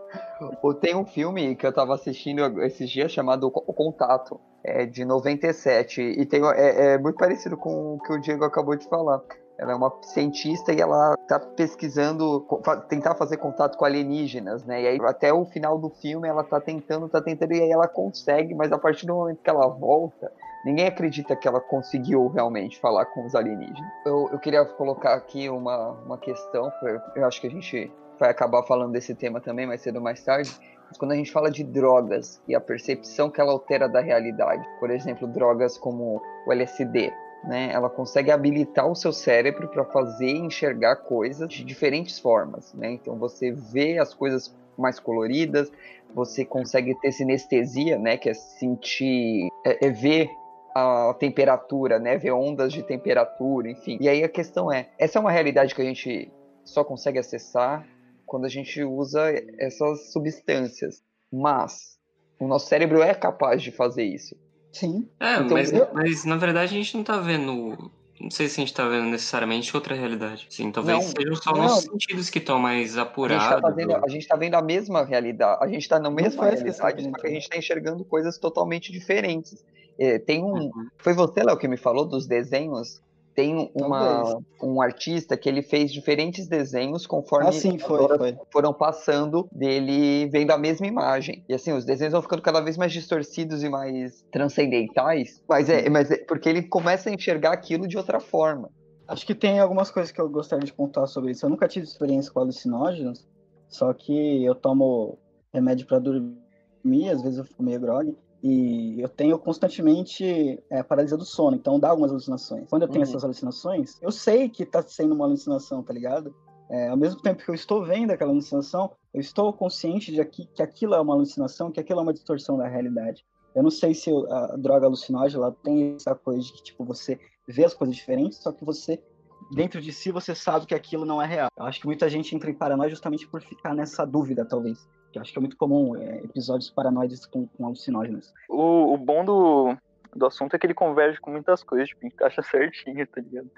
[0.80, 6.00] Tem um filme que eu tava assistindo esses dias chamado O Contato, é de 97,
[6.00, 9.20] e tem, é, é muito parecido com o que o Diego acabou de falar.
[9.58, 12.46] Ela é uma cientista e ela tá pesquisando,
[12.88, 14.82] tentar fazer contato com alienígenas, né?
[14.82, 17.86] E aí até o final do filme ela tá tentando, tá tentando, e aí ela
[17.86, 20.32] consegue, mas a partir do momento que ela volta,
[20.64, 23.92] ninguém acredita que ela conseguiu realmente falar com os alienígenas.
[24.06, 26.72] Eu, eu queria colocar aqui uma, uma questão,
[27.14, 30.22] eu acho que a gente vai acabar falando desse tema também mais cedo ou mais
[30.22, 30.54] tarde.
[30.87, 34.62] Mas quando a gente fala de drogas e a percepção que ela altera da realidade,
[34.78, 37.12] por exemplo, drogas como o LSD,
[37.44, 37.70] né?
[37.72, 42.90] Ela consegue habilitar o seu cérebro para fazer enxergar coisas de diferentes formas, né?
[42.90, 45.72] Então você vê as coisas mais coloridas,
[46.14, 48.18] você consegue ter sinestesia, né?
[48.18, 50.28] Que é sentir, é, é ver
[50.74, 52.18] a temperatura, né?
[52.18, 53.96] Ver ondas de temperatura, enfim.
[54.00, 56.30] E aí a questão é, essa é uma realidade que a gente
[56.64, 57.87] só consegue acessar
[58.30, 59.20] quando a gente usa
[59.58, 61.98] essas substâncias, mas
[62.38, 64.36] o nosso cérebro é capaz de fazer isso.
[64.72, 65.08] Sim.
[65.18, 67.90] É, Então, mas, eu- mas na verdade a gente não tá vendo.
[68.20, 70.46] Não sei se a gente tá vendo necessariamente outra realidade.
[70.48, 71.62] Sim, talvez Não, sejam só não.
[71.62, 73.60] nossos sentidos que estão mais A gente, tá apurados.
[73.62, 76.88] fazendo, a gente tá vendo a mesma realidade, a gente tá na mesma realidade, só
[76.90, 79.64] gente que a gente tá enxergando coisas totalmente diferentes.
[79.98, 80.52] É, tem um.
[80.52, 80.88] Uhum.
[80.98, 83.02] Foi você, Léo, que me falou dos desenhos?
[83.34, 88.36] Tem uma, um artista que ele fez diferentes desenhos conforme Ah, sim, foi, foi.
[88.52, 91.44] foram passando dele vendo a mesma imagem.
[91.48, 95.42] E assim, os desenhos vão ficando cada vez mais distorcidos e mais transcendentais.
[95.48, 98.70] Mas é, mas é porque ele começa a enxergar aquilo de outra forma.
[99.06, 101.44] Acho que tem algumas coisas que eu gostaria de pontuar sobre isso.
[101.44, 103.26] Eu nunca tive experiência com alucinógenos,
[103.68, 105.18] só que eu tomo
[105.52, 111.16] remédio para dormir, às vezes eu fico meio grog, e eu tenho constantemente é, paralisia
[111.16, 112.68] do sono, então dá algumas alucinações.
[112.68, 113.11] Quando eu tenho Uhum.
[113.11, 116.35] essas alucinações, eu sei que tá sendo uma alucinação, tá ligado?
[116.70, 120.46] É, ao mesmo tempo que eu estou vendo aquela alucinação, eu estou consciente de que,
[120.46, 123.24] que aquilo é uma alucinação, que aquilo é uma distorção da realidade.
[123.55, 127.18] Eu não sei se a droga alucinógena ela tem essa coisa de que tipo você
[127.48, 129.03] vê as coisas diferentes, só que você
[129.50, 131.48] dentro de si você sabe que aquilo não é real.
[131.56, 134.88] Eu acho que muita gente entra em paranoia justamente por ficar nessa dúvida, talvez.
[135.12, 138.32] Que eu acho que é muito comum é, episódios paranoides com, com alucinógenos.
[138.48, 139.76] O, o bom do,
[140.14, 143.50] do assunto é que ele converge com muitas coisas, tipo, encaixa certinho, tá ligado?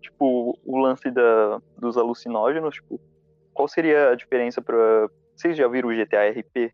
[0.00, 3.00] Tipo, o lance da, dos alucinógenos, tipo,
[3.52, 5.08] qual seria a diferença pra.
[5.36, 6.72] Vocês já viram o GTA RP?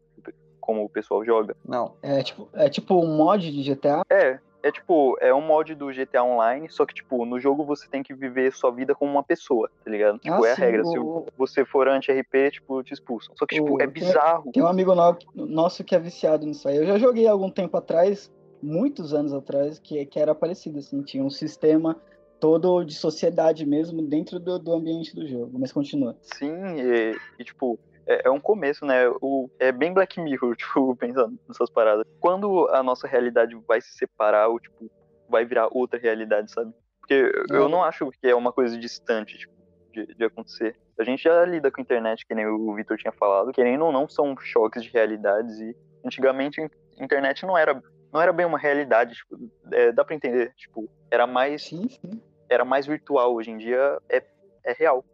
[0.60, 1.54] Como o pessoal joga?
[1.66, 1.96] Não.
[2.02, 4.02] É tipo, é tipo um mod de GTA.
[4.10, 7.86] É, é tipo, é um mod do GTA Online, só que, tipo, no jogo você
[7.90, 10.18] tem que viver sua vida como uma pessoa, tá ligado?
[10.18, 10.82] Tipo, Ah, é a sim, regra.
[10.86, 13.34] o- Se você for anti-RP, tipo, te expulsam.
[13.36, 14.50] Só que, tipo, O- é bizarro.
[14.50, 16.78] Tem um amigo no- nosso que é viciado nisso aí.
[16.78, 18.30] Eu já joguei algum tempo atrás,
[18.62, 21.02] muitos anos atrás, que, que era parecido, assim.
[21.02, 22.00] Tinha um sistema
[22.40, 25.58] todo de sociedade mesmo dentro do, do ambiente do jogo.
[25.58, 26.16] Mas continua.
[26.22, 29.08] Sim, e, e, tipo, é, é um começo, né?
[29.20, 32.04] O, é bem Black Mirror, tipo, pensando nessas paradas.
[32.20, 34.90] Quando a nossa realidade vai se separar, ou, tipo,
[35.28, 36.72] vai virar outra realidade, sabe?
[37.00, 37.68] Porque eu É.
[37.68, 39.52] não acho que é uma coisa distante, tipo,
[39.92, 40.76] de, de acontecer.
[40.98, 43.52] A gente já lida com a internet, que nem o Vitor tinha falado.
[43.52, 45.58] Querendo ou não, são choques de realidades.
[45.60, 49.36] E antigamente a internet não era, não era bem uma realidade, tipo,
[49.72, 50.52] é, dá pra entender.
[50.56, 52.22] Tipo, era mais, Sim, sim.
[52.48, 53.34] era mais virtual.
[53.34, 54.22] Hoje em dia é,
[54.64, 55.04] é real.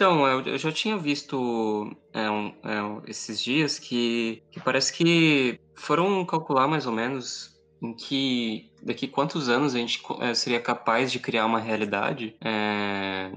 [0.00, 6.24] Então, eu, já tinha visto é, um- é, esses dias que, que parece que foram
[6.24, 7.50] calcular mais ou menos
[7.82, 13.30] em que daqui quantos anos a gente é, seria capaz de criar uma realidade é,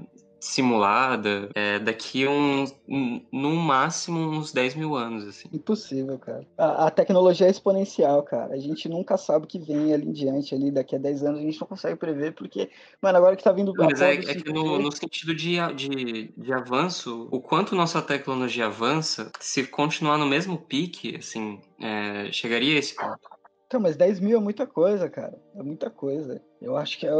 [0.44, 5.48] simulada é, daqui uns, n- no máximo uns 10 mil anos, assim.
[5.52, 6.46] Impossível, cara.
[6.58, 8.54] A, a tecnologia é exponencial, cara.
[8.54, 11.40] A gente nunca sabe o que vem ali em diante, ali daqui a 10 anos,
[11.40, 14.44] a gente não consegue prever, porque, mano, agora que tá vindo Mas é, é que
[14.44, 20.18] 5G, no, no sentido de, de, de avanço, o quanto nossa tecnologia avança, se continuar
[20.18, 23.18] no mesmo pique, assim, é, chegaria a esse ponto.
[23.66, 25.36] Então, mas 10 mil é muita coisa, cara.
[25.56, 26.40] É muita coisa.
[26.60, 27.06] Eu acho que.
[27.06, 27.10] É...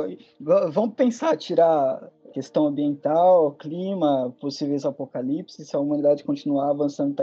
[0.71, 2.01] Vamos pensar, tirar
[2.35, 7.15] questão ambiental, clima, possíveis apocalipses, se a humanidade continuar avançando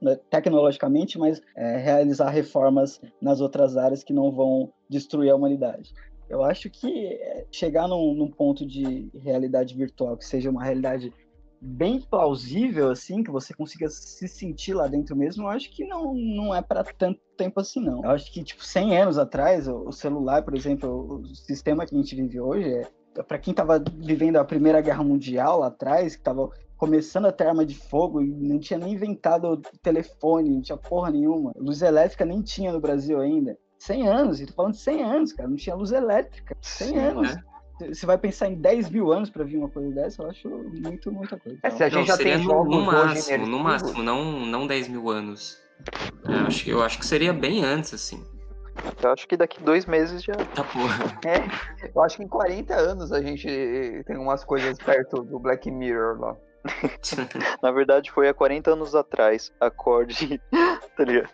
[0.00, 5.92] né, tecnologicamente, mas é, realizar reformas nas outras áreas que não vão destruir a humanidade.
[6.28, 11.12] Eu acho que é, chegar num, num ponto de realidade virtual que seja uma realidade
[11.60, 16.14] bem plausível, assim, que você consiga se sentir lá dentro mesmo, eu acho que não,
[16.14, 18.04] não é para tanto tempo assim, não.
[18.04, 21.98] Eu acho que, tipo, 100 anos atrás, o celular, por exemplo, o sistema que a
[21.98, 22.86] gente vive hoje, é,
[23.22, 27.46] para quem tava vivendo a Primeira Guerra Mundial lá atrás, que tava começando a ter
[27.46, 31.52] arma de fogo e não tinha nem inventado o telefone, não tinha porra nenhuma.
[31.56, 33.56] Luz elétrica nem tinha no Brasil ainda.
[33.78, 36.56] 100 anos, e tô falando de 100 anos, cara, não tinha luz elétrica.
[36.60, 37.34] 100 Sim, anos.
[37.36, 37.42] né?
[37.92, 41.10] Você vai pensar em 10 mil anos pra vir uma coisa dessa, eu acho muito,
[41.12, 41.58] muita coisa.
[41.62, 44.66] É, se a gente Não, já seria tem no, no máximo, no máximo, não, não
[44.66, 45.58] 10 mil anos.
[46.28, 48.24] É, eu, acho, que- eu acho que seria bem antes, assim.
[49.02, 50.34] Eu acho que daqui dois meses já.
[50.34, 51.14] Tá porra.
[51.24, 53.48] É, eu acho que em 40 anos a gente
[54.06, 56.36] tem umas coisas perto do Black Mirror lá.
[57.62, 59.52] Na verdade, foi há 40 anos atrás.
[59.60, 60.40] Acorde.
[60.96, 61.30] tá ligado?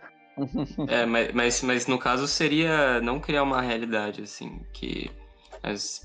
[0.87, 5.11] É, mas, mas, mas no caso seria não criar uma realidade, assim, que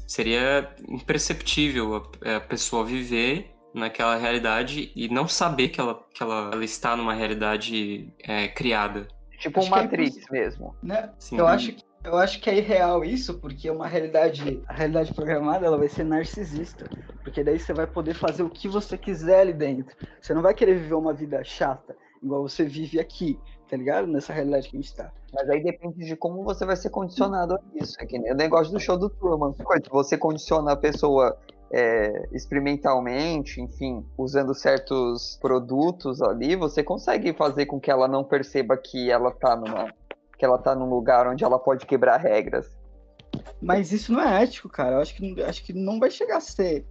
[0.06, 6.50] seria imperceptível a, a pessoa viver naquela realidade e não saber que ela, que ela,
[6.52, 9.06] ela está numa realidade é, criada.
[9.38, 10.74] Tipo um Acho que é Matrix mesmo.
[10.82, 11.10] Né?
[11.18, 11.38] Sim.
[11.38, 15.66] Eu acho que eu acho que é irreal isso, porque uma realidade, a realidade programada,
[15.66, 16.88] ela vai ser narcisista,
[17.24, 19.96] porque daí você vai poder fazer o que você quiser ali dentro.
[20.20, 23.36] Você não vai querer viver uma vida chata, igual você vive aqui,
[23.68, 24.06] tá ligado?
[24.06, 25.12] Nessa realidade que a gente tá.
[25.34, 27.96] Mas aí depende de como você vai ser condicionado a isso.
[27.98, 29.52] É que nem o negócio do show do Truman.
[29.90, 31.36] Você condiciona a pessoa
[31.70, 38.76] é, experimentalmente, enfim, usando certos produtos ali, você consegue fazer com que ela não perceba
[38.76, 39.92] que ela tá numa.
[40.38, 42.70] que ela tá num lugar onde ela pode quebrar regras.
[43.60, 44.96] Mas isso não é ético, cara.
[44.96, 46.84] Eu acho que, acho que não vai chegar a ser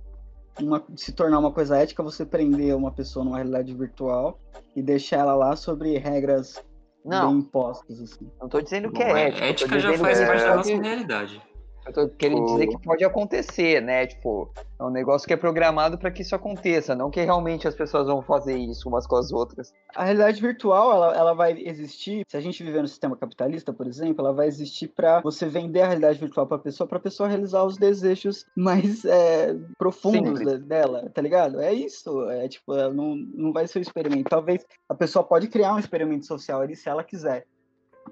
[0.60, 4.40] uma, se tornar uma coisa ética você prender uma pessoa numa realidade virtual
[4.76, 6.62] e deixar ela lá sobre regras
[7.04, 7.30] Não.
[7.30, 8.30] bem impostas, assim.
[8.42, 9.38] Não tô dizendo que Bom, é a ético.
[9.38, 11.42] eu tô ética já faz parte da pode- nossa realidade.
[11.86, 14.08] Eu tô querendo dizer que pode acontecer, né?
[14.08, 17.76] Tipo, é um negócio que é programado para que isso aconteça, não que realmente as
[17.76, 19.72] pessoas vão fazer isso umas com as outras.
[19.96, 23.86] A realidade virtual, ela, ela vai existir, se a gente viver no sistema capitalista, por
[23.86, 27.02] exemplo, ela vai existir para você vender a realidade virtual para a pessoa, para a
[27.02, 30.60] pessoa realizar os desejos mais é, profundos Simples.
[30.60, 31.62] de- dela, tá ligado?
[31.62, 34.30] É isso, é tipo, não, não vai ser um experimento.
[34.30, 37.46] Talvez a pessoa pode criar um experimento social ali se ela quiser,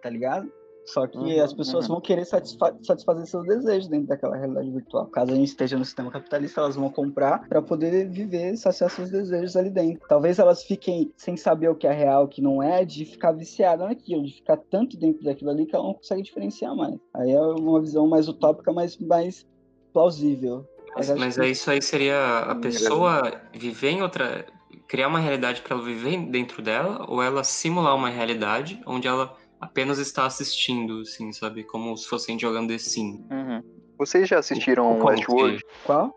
[0.02, 0.52] tá ligado?
[0.86, 5.08] Só que Uhum, as pessoas vão querer satisfa- satisfazer seus desejos dentro daquela realidade virtual.
[5.08, 9.10] Caso a gente esteja no sistema capitalista, elas vão comprar para poder viver, saciar seus
[9.10, 10.02] desejos ali dentro.
[10.08, 13.32] Talvez elas fiquem sem saber o que é real, o que não é, de ficar
[13.32, 16.96] viciada naquilo, de ficar tanto dentro daquilo ali que ela não consegue diferenciar mais.
[17.14, 19.46] Aí é uma visão mais utópica, mas mais
[19.94, 20.66] plausível.
[20.96, 23.22] Mas, mas que- aí isso aí seria a Hum, pessoa
[23.54, 24.46] viver em outra.
[24.88, 29.36] criar uma realidade para ela viver dentro dela, ou ela simular uma realidade onde ela
[29.64, 31.64] apenas está assistindo, assim, sabe?
[31.64, 33.26] Como se fossem jogando The Sim.
[33.32, 33.62] Uhum.
[33.98, 35.62] Vocês já assistiram Como Westworld?
[35.86, 36.14] Qual?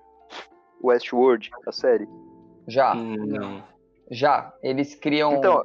[0.82, 2.06] Westworld, a série?
[2.68, 3.64] Já, Hum, Não.
[4.10, 4.52] já.
[4.62, 5.62] Eles criam Então,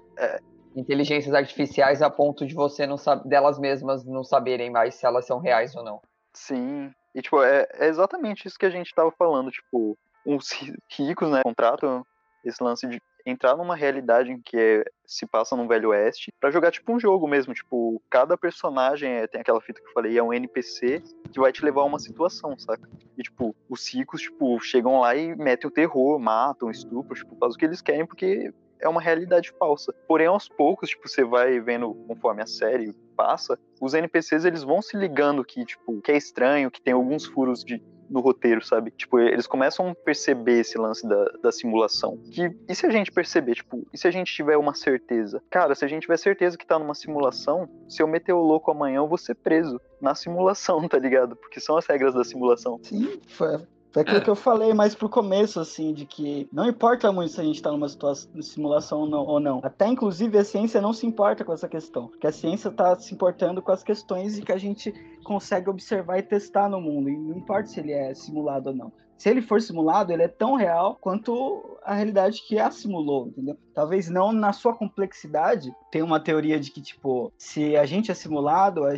[0.75, 5.25] inteligências artificiais a ponto de você não saber delas mesmas não saberem mais se elas
[5.25, 5.99] são reais ou não.
[6.33, 6.91] sim.
[7.13, 9.51] E, tipo, é, é exatamente isso que a gente tava falando.
[9.51, 12.05] Tipo, os ri- ricos, né, contratam
[12.45, 16.51] esse lance de entrar numa realidade em que é- se passa no Velho Oeste pra
[16.51, 17.53] jogar, tipo, um jogo mesmo.
[17.53, 21.51] Tipo, cada personagem é- tem aquela fita que eu falei, é um NPC que vai
[21.51, 22.89] te levar a uma situação, saca?
[23.17, 27.55] E, tipo, os ricos, tipo, chegam lá e metem o terror, matam, estupram, tipo, fazem
[27.55, 29.93] o que eles querem porque é uma realidade falsa.
[30.07, 34.81] Porém, aos poucos, tipo, você vai vendo conforme a série passa, os NPCs eles vão
[34.81, 37.79] se ligando que, tipo, que é estranho, que tem alguns furos de,
[38.11, 38.91] no roteiro, sabe?
[38.91, 42.17] Tipo, eles começam a perceber esse lance da, da simulação.
[42.31, 45.41] Que, e se a gente perceber, tipo, e se a gente tiver uma certeza?
[45.49, 48.69] Cara, se a gente tiver certeza que tá numa simulação, se eu meter o louco
[48.69, 51.35] amanhã, eu vou ser preso na simulação, tá ligado?
[51.35, 52.79] Porque são as regras da simulação.
[52.83, 53.59] Sim, foi,
[53.91, 54.21] foi aquilo É.
[54.21, 57.61] que eu falei mais pro começo, assim, de que não importa muito se a gente
[57.61, 59.59] tá numa situação de simulação ou não.
[59.63, 62.07] Até, inclusive, a ciência não se importa com essa questão.
[62.07, 66.19] Porque a ciência tá se importando com as questões de que a gente consegue observar
[66.19, 67.09] e testar no mundo.
[67.09, 68.91] E não importa se ele é simulado ou não.
[69.17, 73.55] Se ele for simulado, ele é tão real quanto a realidade que a simulou, entendeu?
[73.71, 75.71] Talvez não na sua complexidade.
[75.91, 78.93] Tem uma teoria de que, tipo, se a gente é simulado, a,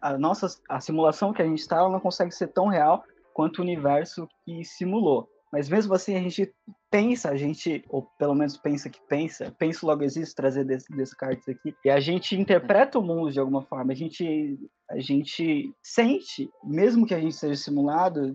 [0.00, 3.04] a nossa a simulação que a gente está, ela não consegue ser tão real
[3.36, 5.28] quanto o universo que simulou.
[5.52, 6.50] Mas mesmo assim a gente
[6.90, 11.46] pensa, a gente, ou pelo menos pensa que pensa, penso logo existe, trazer Des- Descartes
[11.46, 14.58] aqui, e a gente interpreta o mundo de alguma forma, a gente,
[14.90, 18.34] a gente sente, mesmo que a gente seja simulado,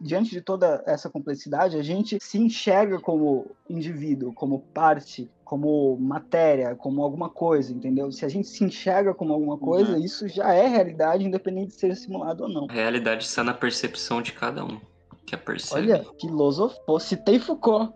[0.00, 6.74] diante de toda essa complexidade, a gente se enxerga como indivíduo, como parte, como matéria,
[6.74, 8.10] como alguma coisa, entendeu?
[8.12, 11.96] Se a gente se enxerga como alguma coisa, isso já é realidade, independente de ser
[11.96, 12.66] simulado ou não.
[12.68, 14.80] A realidade está na percepção de cada um.
[15.26, 15.92] Que a percebe.
[15.92, 16.98] Olha, filosofou.
[16.98, 17.92] Citei Foucault.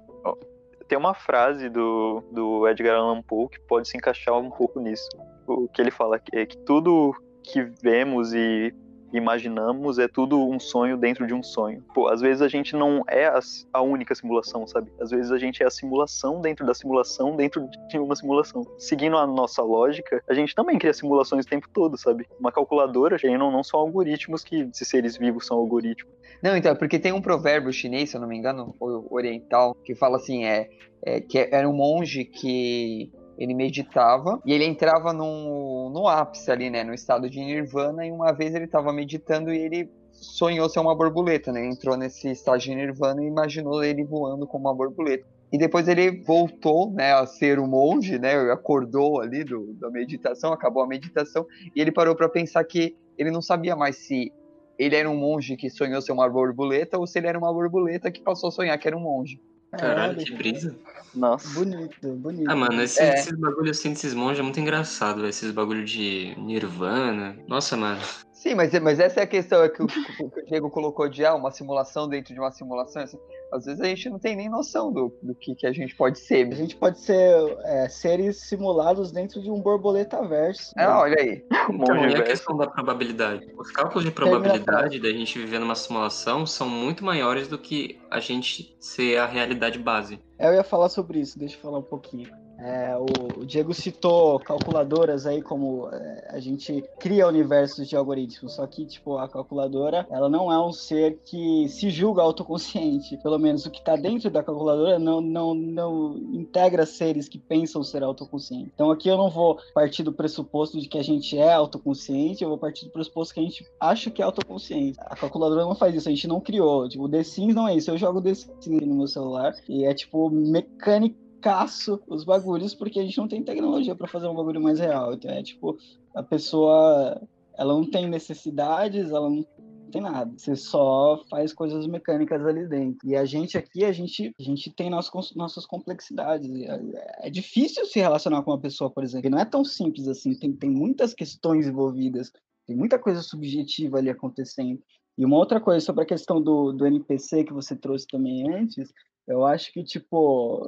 [0.86, 5.08] Tem uma frase do, do Edgar Allan Poe que pode se encaixar um pouco nisso.
[5.46, 8.74] O que ele fala que é que tudo que vemos e
[9.16, 11.82] imaginamos é tudo um sonho dentro de um sonho.
[11.94, 13.32] Pô, às vezes a gente não é
[13.72, 14.90] a, única simulação, sabe?
[15.00, 18.62] Às vezes a gente é a simulação dentro da simulação dentro de uma simulação.
[18.78, 22.26] Seguindo a nossa lógica, a gente também cria simulações o tempo todo, sabe?
[22.38, 26.12] Uma calculadora, gente, não, são algoritmos que, se seres vivos são algoritmos.
[26.42, 29.94] Não, então, porque tem um provérbio chinês, se eu não me engano, ou oriental, que
[29.94, 30.68] fala assim, é,
[31.02, 36.84] é que era um monge que ele meditava e ele entrava no, ápice ali, né,
[36.84, 40.94] no estado de nirvana, e uma vez ele estava meditando e ele sonhou ser uma
[40.94, 41.60] borboleta, né?
[41.60, 45.26] Ele entrou nesse estado de nirvana e imaginou ele voando como uma borboleta.
[45.52, 48.34] E depois ele voltou, né, a ser um monge, né?
[48.50, 53.30] Acordou ali do, da meditação, acabou a meditação e ele parou para pensar que ele
[53.30, 54.32] não sabia mais se
[54.78, 58.10] ele era um monge que sonhou ser uma borboleta ou se ele era uma borboleta
[58.10, 59.40] que passou a sonhar que era um monge.
[59.76, 60.74] Caralho, que brisa.
[61.14, 61.48] Nossa.
[61.54, 62.50] Bonito, bonito.
[62.50, 63.14] Ah, mano, esses, É.
[63.14, 65.28] esses bagulho assim desses monges é muito engraçado, velho.
[65.28, 67.36] Esses bagulho de Nirvana.
[67.46, 68.00] Nossa, mano.
[68.44, 71.24] Sim, mas, mas essa é a questão é que o, que o Diego colocou de
[71.24, 73.00] ah, uma simulação dentro de uma simulação.
[73.00, 73.18] Assim,
[73.50, 76.18] às vezes a gente não tem nem noção do, do que, que a gente pode
[76.18, 76.52] ser.
[76.52, 80.74] A gente pode ser é, seres simulados dentro de um borboleta verso.
[80.76, 81.42] Ah, olha aí.
[81.70, 83.50] Então, e a questão da probabilidade?
[83.56, 88.20] Os cálculos de probabilidade da gente viver numa simulação são muito maiores do que a
[88.20, 90.20] gente ser a realidade base.
[90.38, 92.43] Eu ia falar sobre isso, deixa eu falar um pouquinho.
[92.58, 98.66] É, o, Diego citou calculadoras aí como é, a gente cria universos de algoritmos, só
[98.66, 103.66] que tipo a calculadora ela não é um ser que se julga autoconsciente, pelo menos
[103.66, 108.70] o que está dentro da calculadora não, não, não integra seres que pensam ser autoconscientes.
[108.74, 112.48] Então aqui eu não vou partir do pressuposto de que a gente é autoconsciente, eu
[112.48, 114.98] vou partir do pressuposto que a gente acha que é autoconsciente.
[115.00, 116.88] A calculadora não faz isso, a gente não criou.
[116.88, 117.90] Tipo, o The Sims não é isso.
[117.90, 122.98] Eu jogo The Sims no meu celular e é tipo mecânica caço os bagulhos porque
[122.98, 125.12] a gente não tem tecnologia para fazer um bagulho mais real.
[125.12, 125.76] Então é tipo,
[126.14, 127.20] a pessoa
[127.52, 129.46] ela não tem necessidades, ela não
[129.92, 130.32] tem nada.
[130.38, 133.06] Você só faz coisas mecânicas ali dentro.
[133.06, 136.50] E a gente aqui, a gente, a gente tem nossas, nossas complexidades.
[136.50, 139.28] É, é difícil se relacionar com uma pessoa, por exemplo.
[139.28, 140.34] Não é tão simples assim.
[140.34, 142.32] Tem, tem muitas questões envolvidas.
[142.66, 144.82] Tem muita coisa subjetiva ali acontecendo.
[145.18, 148.92] E uma outra coisa sobre a questão do, do NPC que você trouxe também antes,
[149.26, 150.62] eu acho que, tipo,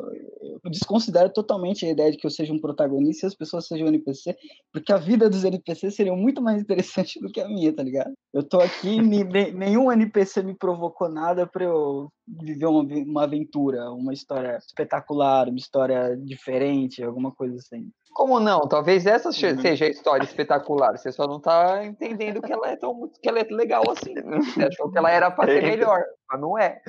[0.64, 3.87] eu desconsidero totalmente a ideia de que eu seja um protagonista e as pessoas sejam
[3.88, 4.35] NPC,
[4.73, 8.12] porque a vida dos NPC seria muito mais interessante do que a minha, tá ligado?
[8.33, 13.90] Eu tô aqui, ne- nenhum NPC me provocou nada pra eu viver uma, uma aventura,
[13.92, 17.90] uma história espetacular, uma história diferente, alguma coisa assim.
[18.12, 18.61] Como não?
[18.61, 19.61] Talvez essa Uhum.
[19.61, 20.97] seja a história espetacular.
[20.97, 24.14] Você só não tá entendendo que ela é tão que ela é legal assim.
[24.14, 25.69] Você achou que ela era pra ser É.
[25.71, 26.81] melhor, mas não é.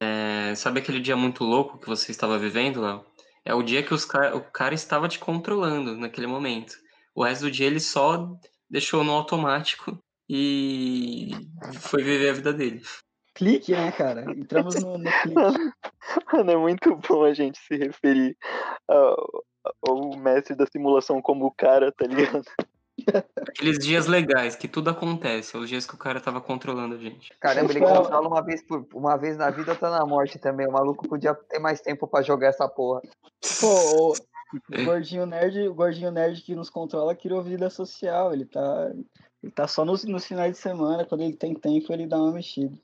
[0.00, 3.04] É, sabe aquele dia muito louco que você estava vivendo, Léo?
[3.44, 6.74] É o dia que os ca- o cara estava te controlando naquele momento.
[7.14, 8.36] O resto do dia ele só
[8.70, 11.30] deixou no automático e
[11.80, 12.82] foi viver a vida dele.
[13.34, 14.30] Clique, né, cara?
[14.30, 15.34] Entramos no, no clique.
[16.32, 18.36] Mano, é muito bom a gente se referir
[18.88, 19.44] ao,
[19.88, 22.44] ao mestre da simulação como o cara, tá ligado?
[23.48, 26.98] Aqueles dias legais que tudo acontece, é os dias que o cara tava controlando a
[26.98, 27.32] gente.
[27.40, 30.66] Caramba, ele Pessoal- controla uma vez por uma vez na vida, tá na morte também.
[30.66, 33.02] O maluco podia ter mais tempo pra jogar essa porra.
[33.60, 34.14] Pô, o, o
[34.84, 38.32] gordinho nerd, o gordinho nerd que nos controla criou vida social.
[38.32, 38.90] Ele tá,
[39.42, 42.32] ele tá só nos, nos finais de semana, quando ele tem tempo, ele dá uma
[42.32, 42.76] mexida.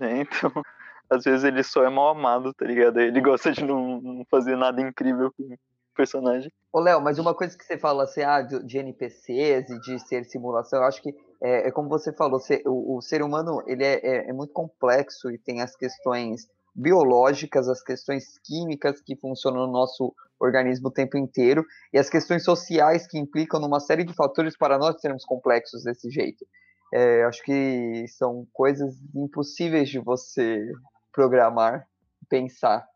[0.00, 0.50] É, então,
[1.10, 3.00] às vezes ele só é mal amado, tá ligado?
[3.00, 5.56] Ele gosta de não, não fazer nada incrível com
[5.94, 6.50] personagem.
[6.72, 10.24] Ô, Léo, mas uma coisa que você fala assim, ah, de, NPCs e de ser
[10.24, 14.00] simulação, eu acho que é, é como você falou, o, o ser humano ele é,
[14.04, 19.72] é- é muito complexo e tem as questões biológicas, as questões químicas que funcionam no
[19.72, 24.56] nosso organismo o tempo inteiro e as questões sociais que implicam numa série de fatores
[24.56, 26.44] para nós sermos complexos desse jeito.
[26.92, 30.66] É, acho que são coisas impossíveis de você
[31.12, 31.86] programar,
[32.28, 32.86] pensar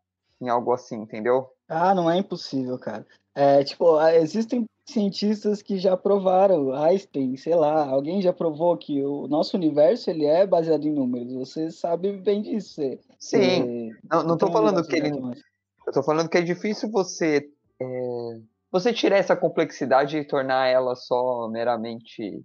[0.40, 1.48] em algo assim, entendeu?
[1.68, 3.06] Ah, não é impossível, cara.
[3.34, 9.28] É, tipo, existem cientistas que já provaram, Einstein, sei lá, alguém já provou que o
[9.28, 11.34] nosso universo ele é baseado em números.
[11.34, 12.80] Você sabe bem disso.
[12.80, 15.10] Você, Sim, você não, não tô falando que ele.
[15.10, 15.46] matemático.
[15.86, 17.48] Eu tô falando que é difícil você.
[17.80, 22.44] é, você tirar essa complexidade e tornar ela só meramente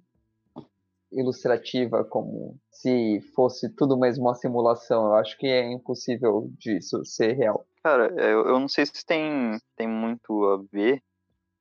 [1.11, 5.07] ilustrativa, como se fosse tudo mesmo uma simulação.
[5.07, 7.65] Eu acho que é impossível disso ser real.
[7.83, 11.03] Cara, é, eu, eu não sei se tem, tem muito a ver,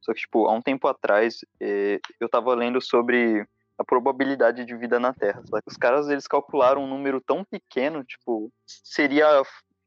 [0.01, 3.47] só que, tipo, há um tempo atrás, é, eu tava lendo sobre
[3.79, 5.43] a probabilidade de vida na Terra.
[5.47, 5.63] sabe?
[5.67, 9.43] Os caras, eles calcularam um número tão pequeno, tipo, seria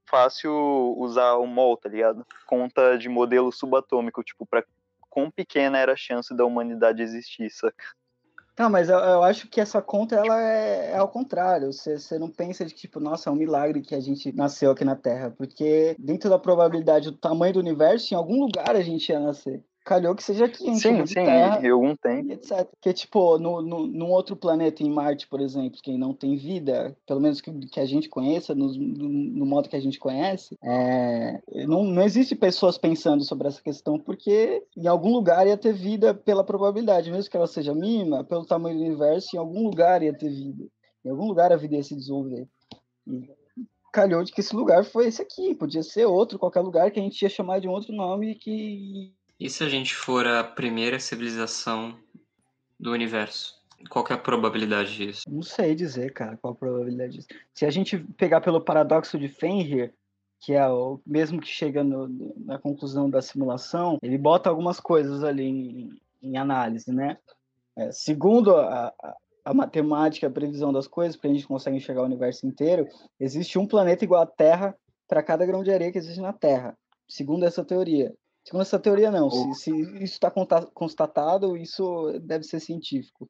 [0.10, 0.52] fácil
[0.98, 2.26] usar o MOL, tá ligado?
[2.46, 4.64] Conta de modelo subatômico, tipo, pra
[5.10, 7.84] quão pequena era a chance da humanidade existir, saca?
[8.58, 11.74] Não, mas eu, eu acho que essa conta ela é, é ao contrário.
[11.74, 14.86] Você, você não pensa de tipo, nossa, é um milagre que a gente nasceu aqui
[14.86, 19.10] na Terra, porque dentro da probabilidade do tamanho do universo, em algum lugar a gente
[19.10, 19.64] ia nascer.
[19.86, 20.76] Calhou que seja aqui, hein?
[20.76, 22.32] Sim, sim, Terra e algum tempo.
[22.34, 22.66] etc.
[22.66, 26.98] Porque, tipo, no, no, num outro planeta, em Marte, por exemplo, que não tem vida,
[27.06, 30.58] pelo menos que, que a gente conheça, no, no, no modo que a gente conhece,
[30.64, 35.74] é, não, não existe pessoas pensando sobre essa questão, porque em algum lugar ia ter
[35.74, 40.02] vida pela probabilidade, mesmo que ela seja mínima, pelo tamanho do universo, em algum lugar
[40.02, 40.66] ia ter vida.
[41.06, 42.48] Em algum lugar a vida ia se desenvolver.
[43.08, 43.30] E
[43.96, 47.02] calhou de que esse lugar foi esse aqui, podia ser outro, qualquer lugar que a
[47.02, 51.00] gente ia chamar de um outro nome que E se a gente for a primeira
[51.00, 51.98] civilização
[52.80, 53.56] do universo?
[53.90, 55.24] Qual é a probabilidade disso?
[55.30, 57.28] Não sei dizer, cara, qual a probabilidade disso.
[57.54, 59.94] Se a gente pegar pelo paradoxo de Fenrir,
[60.40, 62.08] que é o mesmo que chega no-
[62.38, 67.18] na conclusão da simulação, ele bota algumas coisas ali em, em análise, né?
[67.76, 72.02] É, segundo a, a- a matemática, a previsão das coisas, porque a gente consegue enxergar
[72.02, 72.88] o universo inteiro,
[73.20, 74.76] existe um planeta igual à Terra
[75.08, 76.76] para cada grão de areia que existe na Terra,
[77.08, 78.14] segundo essa teoria.
[78.46, 79.30] Segundo essa teoria, não.
[79.30, 79.72] Se, se
[80.04, 80.32] isso está
[80.74, 83.30] constatado, isso deve ser científico.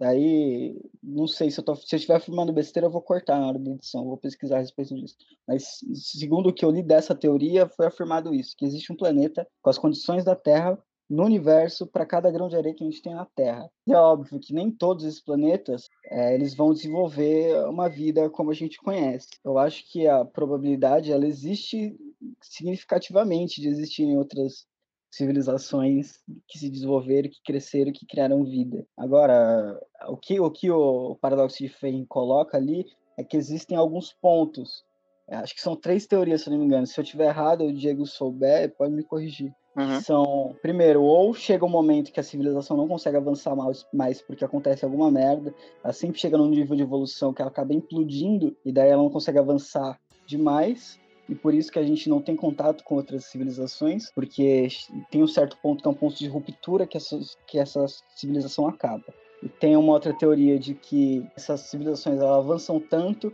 [0.00, 3.48] Aí, não sei se eu, tô, se eu estiver afirmando besteira, eu vou cortar na
[3.48, 5.16] hora da edição, vou pesquisar a respeito disso.
[5.46, 9.46] Mas, segundo o que eu li dessa teoria, foi afirmado isso: que existe um planeta
[9.60, 10.78] com as condições da Terra
[11.08, 13.70] no universo para cada grão de areia que a gente tem na Terra.
[13.86, 18.50] E é óbvio que nem todos esses planetas eh, eles vão desenvolver uma vida como
[18.50, 19.28] a gente conhece.
[19.44, 21.96] Eu acho que a probabilidade ela existe
[22.40, 24.66] significativamente de existirem outras
[25.10, 28.86] civilizações que se desenvolveram, que cresceram, que criaram vida.
[28.96, 32.84] Agora, o que o, que o paradoxo de Fermi coloca ali
[33.16, 34.84] é que existem alguns pontos.
[35.26, 36.86] É, Acho que são três teorias, se não me engano.
[36.86, 39.52] Se eu tiver errado, o Diego souber, pode me corrigir.
[39.78, 40.00] Uhum.
[40.00, 44.44] São, primeiro, ou chega um momento que a civilização não consegue avançar mais, mais porque
[44.44, 45.54] acontece alguma merda,
[45.84, 49.10] ela sempre chega num nível de evolução que ela acaba implodindo, e daí ela não
[49.10, 50.98] consegue avançar demais,
[51.28, 54.66] e por isso que a gente não tem contato com outras civilizações, porque
[55.12, 57.16] tem um certo ponto que é um ponto de ruptura que essa,
[57.46, 59.04] que essa civilização acaba.
[59.40, 63.32] E tem uma outra teoria de que essas civilizações elas avançam tanto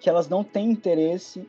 [0.00, 1.48] que elas não têm interesse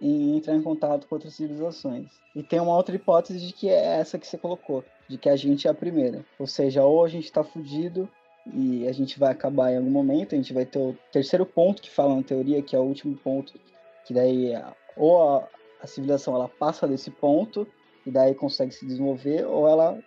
[0.00, 2.06] em entrar em contato com outras civilizações.
[2.34, 5.36] E tem uma outra hipótese de que é essa que você colocou, de que a
[5.36, 6.24] gente é a primeira.
[6.38, 8.08] Ou seja, ou a gente está fudido
[8.46, 11.82] e a gente vai acabar em algum momento, a gente vai ter o terceiro ponto
[11.82, 13.52] que fala na teoria, que é o último ponto,
[14.06, 15.48] que daí a- ou a,
[15.80, 17.66] a civilização ela passa desse ponto
[18.06, 19.98] e daí consegue se desenvolver, ou ela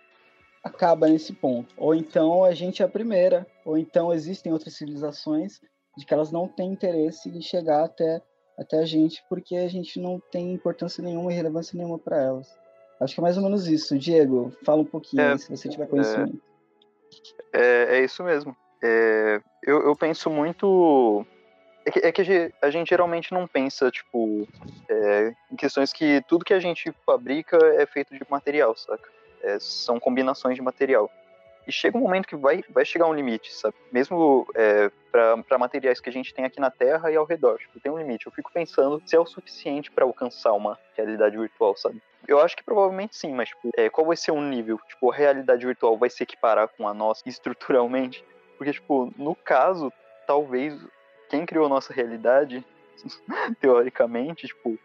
[0.62, 1.74] acaba nesse ponto.
[1.76, 5.60] Ou então a gente é a primeira, ou então existem outras civilizações
[5.96, 8.22] de que elas não têm interesse em chegar até
[8.62, 12.56] até a gente, porque a gente não tem importância nenhuma e relevância nenhuma para elas.
[13.00, 13.98] Acho que é mais ou menos isso.
[13.98, 16.40] Diego, fala um pouquinho É, aí, se você tiver conhecimento.
[17.52, 18.56] É, é isso mesmo.
[18.82, 21.26] É, eu, eu penso muito.
[21.84, 24.46] É que, é que a gente geralmente não pensa, tipo,
[24.88, 29.08] é, em questões que tudo que a gente fabrica é feito de material, saca?
[29.42, 31.10] É, são combinações de material.
[31.66, 33.74] E chega um momento que vai, vai chegar um limite, sabe?
[33.92, 37.58] Mesmo é, para materiais que a gente tem aqui na Terra e ao redor.
[37.58, 38.26] Tipo, tem um limite.
[38.26, 42.02] Eu fico pensando se é o suficiente para alcançar uma realidade virtual, sabe?
[42.26, 44.78] Eu acho que provavelmente sim, mas tipo, é, qual vai ser um nível?
[44.88, 48.24] Tipo, a realidade virtual vai se equiparar com a nossa estruturalmente?
[48.56, 49.92] Porque, tipo, no caso,
[50.26, 50.78] talvez
[51.28, 52.64] quem criou a nossa realidade,
[53.60, 54.78] teoricamente, tipo,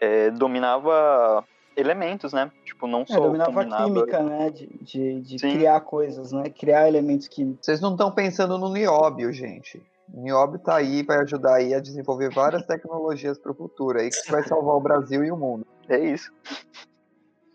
[0.00, 1.44] é, dominava
[1.76, 2.50] elementos, né?
[2.64, 4.50] Tipo, não É, só dominava a química, né?
[4.50, 6.48] De, de, de criar coisas, né?
[6.50, 7.64] Criar elementos químicos.
[7.64, 9.82] Vocês não estão pensando no nióbio, gente.
[10.12, 14.10] O nióbio tá aí para ajudar aí a desenvolver várias tecnologias para o futuro aí
[14.10, 15.66] que vai salvar o Brasil e o mundo.
[15.88, 16.32] É isso.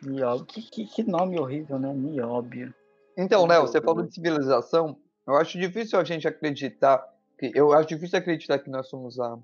[0.03, 0.45] Nióbio.
[0.45, 1.93] Que, que, que nome horrível, né?
[1.93, 2.74] Nióbio.
[3.17, 4.97] Então, Léo, você falou de civilização.
[5.28, 7.03] Eu acho difícil a gente acreditar
[7.38, 9.38] que eu acho difícil acreditar que nós somos a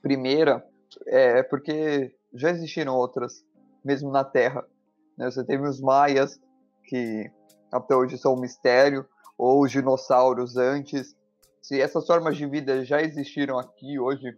[0.00, 0.64] primeira,
[1.06, 3.44] é porque já existiram outras,
[3.84, 4.64] mesmo na Terra.
[5.16, 5.30] né?
[5.30, 6.40] Você teve os maias
[6.84, 7.30] que
[7.70, 9.06] até hoje são um mistério,
[9.38, 11.16] ou os dinossauros antes.
[11.60, 14.36] Se essas formas de vida já existiram aqui hoje,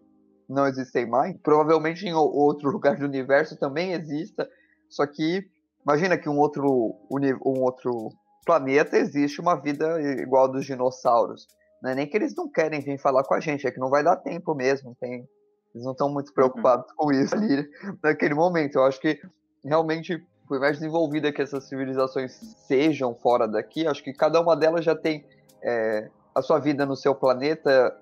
[0.49, 1.37] não existem mais.
[1.43, 4.49] Provavelmente em outro lugar do universo também exista.
[4.89, 5.45] Só que
[5.85, 6.65] imagina que um outro,
[7.11, 8.11] um outro
[8.45, 11.47] planeta existe uma vida igual a dos dinossauros.
[11.83, 13.91] Não é nem que eles não querem vir falar com a gente, é que não
[13.91, 14.97] vai dar tempo mesmo.
[14.99, 15.29] Tem,
[15.75, 17.69] eles não estão muito preocupados com isso ali
[18.03, 18.77] naquele momento.
[18.77, 19.21] Eu acho que
[19.65, 22.33] realmente, por mais desenvolvida que essas civilizações
[22.69, 25.25] sejam fora daqui, acho que cada uma delas já tem
[25.63, 27.97] é, a sua vida no seu planeta,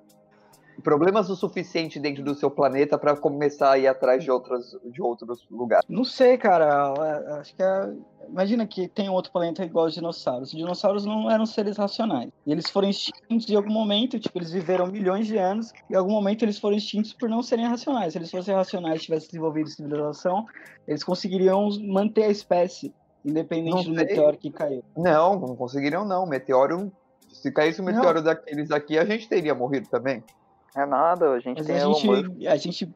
[0.82, 5.00] problemas o suficiente dentro do seu planeta para começar a ir atrás de, outras, de
[5.00, 5.84] outros lugares.
[5.88, 6.92] Não sei, cara.
[6.98, 7.92] é- Acho que é...
[8.28, 10.52] Imagina que tem um outro planeta igual aos dinossauros.
[10.52, 12.30] Os dinossauros não eram seres racionais.
[12.46, 15.96] E eles foram extintos em algum momento, tipo, eles viveram milhões de anos, e em
[15.96, 18.12] algum momento eles foram extintos por não serem racionais.
[18.12, 20.46] Se eles fossem racionais e tivessem desenvolvido civilização,
[20.86, 24.84] eles conseguiriam manter a espécie independente Não do meteoro que caiu.
[24.96, 26.24] Não, não conseguiriam não.
[26.26, 26.92] Meteoro.
[27.28, 27.94] Se caísse um Não.
[27.94, 30.22] meteoro daqueles aqui, a gente teria morrido também.
[30.74, 32.08] É nada, a gente Mas tem a gente,
[32.46, 32.94] a gente,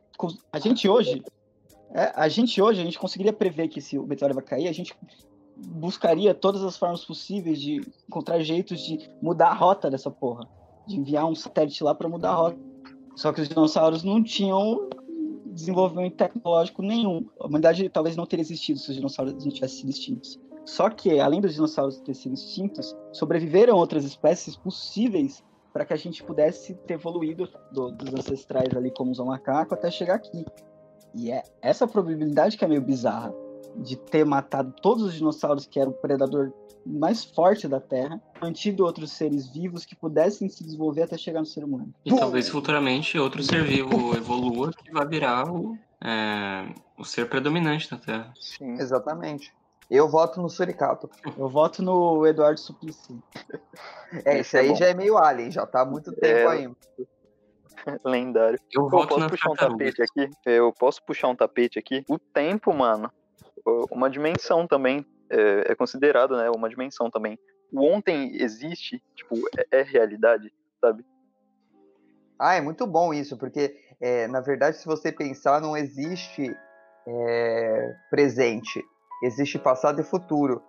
[0.52, 1.22] a gente hoje,
[1.92, 4.72] é, a gente hoje, a gente conseguiria prever que se o meteoro vai cair, a
[4.72, 4.94] gente
[5.56, 10.48] buscaria todas as formas possíveis de encontrar jeitos de mudar a rota dessa porra,
[10.86, 12.58] de enviar um satélite lá para mudar a rota.
[13.14, 14.88] Só que os dinossauros não tinham
[15.46, 17.26] desenvolvimento tecnológico nenhum.
[17.40, 20.38] A humanidade talvez não teria existido se os dinossauros não tivessem sido extintos.
[20.66, 25.42] Só que, além dos dinossauros terem sido extintos, sobreviveram outras espécies possíveis
[25.76, 29.90] para que a gente pudesse ter evoluído do- dos ancestrais ali como os macaco até
[29.90, 30.46] chegar aqui.
[31.14, 33.34] E é essa probabilidade que é meio bizarra
[33.76, 36.50] de ter matado todos os dinossauros que eram o predador
[36.86, 41.46] mais forte da Terra, mantido outros seres vivos que pudessem se desenvolver até chegar no
[41.46, 41.92] ser humano.
[42.06, 47.90] E talvez futuramente outro ser vivo evolua que vai virar o, é, o ser predominante
[47.90, 48.32] da Terra.
[48.40, 48.80] Sim.
[48.80, 49.52] Exatamente.
[49.90, 51.08] Eu voto no Suricato.
[51.38, 53.22] Eu voto no Eduardo Suplicy.
[54.24, 54.76] É, esse aí bom.
[54.76, 56.46] já é meio alien, já tá há muito tempo É.
[56.46, 56.70] aí.
[58.04, 58.58] Lendário.
[58.72, 60.30] Eu Pô, voto posso puxar um tapete aqui?
[60.44, 62.04] Eu posso puxar um tapete aqui?
[62.08, 63.12] O tempo, mano,
[63.90, 66.50] uma dimensão também é, é considerado, né?
[66.50, 67.38] Uma dimensão também.
[67.72, 71.04] O ontem existe, tipo, é, é realidade, sabe?
[72.38, 76.54] Ah, é muito bom isso, porque é, na verdade, se você pensar, não existe
[77.06, 78.84] é, presente,
[79.22, 80.62] existe passado e futuro.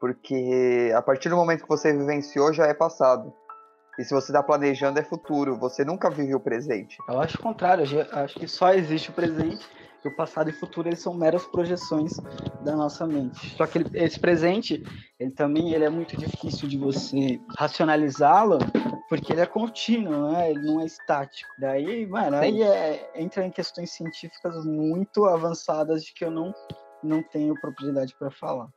[0.00, 3.32] Porque a partir do momento que você vivenciou, já é passado.
[3.98, 5.58] E se você está planejando, é futuro.
[5.58, 6.98] Você nunca vive o presente.
[7.08, 9.66] Eu acho o contrário, eu acho que só existe o presente
[10.04, 12.18] e o passado e o futuro eles são meras projeções
[12.62, 13.56] da nossa mente.
[13.56, 14.84] Só que ele- esse presente,
[15.18, 18.58] ele também ele é muito difícil de você racionalizá-lo,
[19.08, 20.50] porque ele é contínuo, né?
[20.50, 21.50] Ele não é estático.
[21.58, 26.52] Daí, mano, aí é- entra em questões científicas muito avançadas de que eu não,
[27.06, 28.68] não tenho propriedade para falar.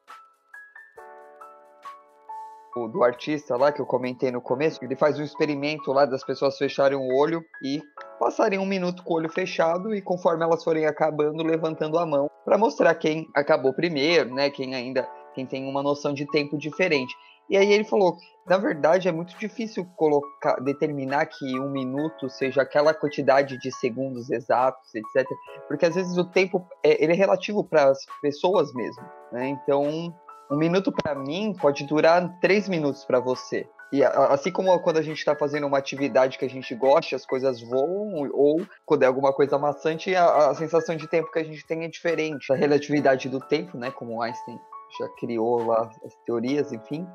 [2.75, 6.23] O do artista lá que eu comentei no começo, ele faz um experimento lá das
[6.23, 7.82] pessoas fecharem o olho e
[8.19, 12.30] passarem um minuto com o olho fechado e conforme elas forem acabando, levantando a mão
[12.45, 14.49] para mostrar quem acabou primeiro, né?
[14.49, 17.15] Quem ainda quem tem uma noção de tempo diferente.
[17.49, 22.61] E aí ele falou, na verdade é muito difícil colocar, determinar que um minuto seja
[22.61, 25.27] aquela quantidade de segundos exatos, etc.
[25.67, 29.47] Porque às vezes o tempo é, ele é relativo para as pessoas mesmo, né?
[29.47, 30.13] Então
[30.51, 33.67] um minuto para mim pode durar três minutos para você.
[33.91, 37.25] E assim como quando a gente está fazendo uma atividade que a gente gosta, as
[37.25, 41.43] coisas voam, ou quando é alguma coisa maçante, a, a sensação de tempo que a
[41.43, 42.53] gente tem é diferente.
[42.53, 44.59] A relatividade do tempo, né, como Einstein
[44.99, 47.07] já criou lá as teorias, enfim,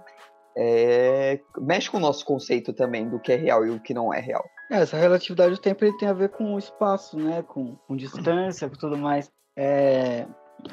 [0.57, 4.13] é, mexe com o nosso conceito também do que é real e o que não
[4.13, 4.45] é real.
[4.71, 7.43] É, essa relatividade do tempo ele tem a ver com o espaço, né?
[7.43, 9.31] Com, com distância, com tudo mais.
[9.57, 10.27] É,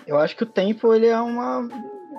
[0.08, 1.68] eu acho que o tempo ele é uma,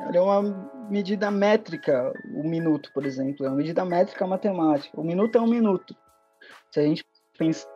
[0.08, 0.42] ele é uma
[0.90, 2.12] medida métrica.
[2.34, 5.00] O minuto, por exemplo, é uma medida métrica matemática.
[5.00, 5.94] O minuto é um minuto.
[6.70, 7.04] Se a gente
[7.38, 7.68] pensar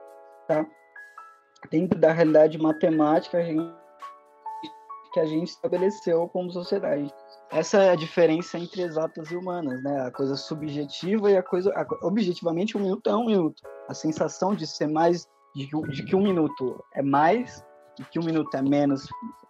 [1.70, 3.74] dentro da realidade matemática a gente-
[5.16, 7.10] que a gente estabeleceu como sociedade.
[7.50, 10.02] Essa é a diferença entre exatas e humanas, né?
[10.02, 11.72] A coisa subjetiva e a coisa.
[11.74, 13.62] a objetivamente, um minuto é um minuto.
[13.88, 15.26] A sensação de ser mais.
[15.54, 17.64] De que, de que um minuto é mais
[17.98, 19.08] e que um minuto é menos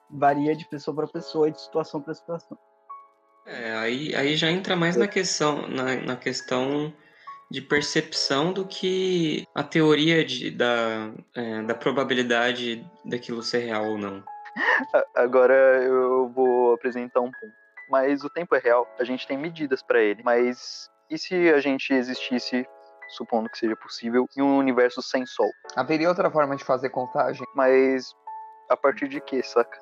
[0.09, 2.57] varia de pessoa para pessoa e de situação para situação.
[3.45, 6.93] É, aí, aí já entra mais na questão, na, na questão
[7.51, 13.99] de percepção do que a teoria de, da, é, da probabilidade daquilo ser real ou
[13.99, 14.23] não.
[15.15, 17.55] Agora eu vou apresentar um ponto.
[17.89, 20.23] Mas o tempo é real, a gente tem medidas para ele.
[20.25, 22.67] Mas e se a gente existisse,
[23.11, 25.49] supondo que seja possível, em um universo sem sol?
[25.77, 27.47] Haveria outra forma de fazer contagem?
[27.55, 28.13] Mas
[28.69, 29.79] a partir de que, saca?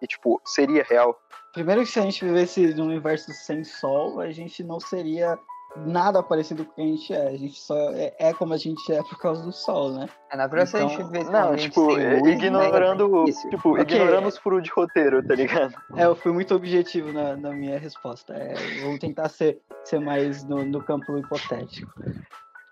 [0.00, 1.16] E tipo, seria real?
[1.52, 5.38] Primeiro que se a gente vivesse num universo sem sol, a gente não seria
[5.76, 7.28] nada parecido com o que a gente é.
[7.28, 10.08] A gente só é, é como a gente é por causa do sol, né?
[10.30, 11.98] É, na verdade, se a Então, gente vê Não, tipo,
[12.28, 13.82] ignorando, tipo, Ok.
[13.82, 15.74] ignorando os furos de roteiro, tá ligado?
[15.96, 18.34] É, eu fui muito objetivo na, na minha resposta.
[18.34, 21.90] É, vamos tentar ser, ser mais no, no campo hipotético.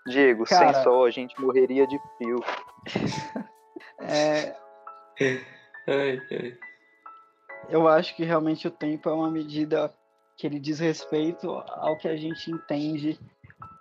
[0.07, 0.73] Diego, Cara.
[0.73, 2.39] sem sol a gente morreria de frio.
[3.99, 4.55] É,
[5.87, 6.57] Ai, ai.
[7.69, 9.93] eu acho que realmente o tempo é uma medida
[10.41, 13.19] que ele diz respeito ao que a gente entende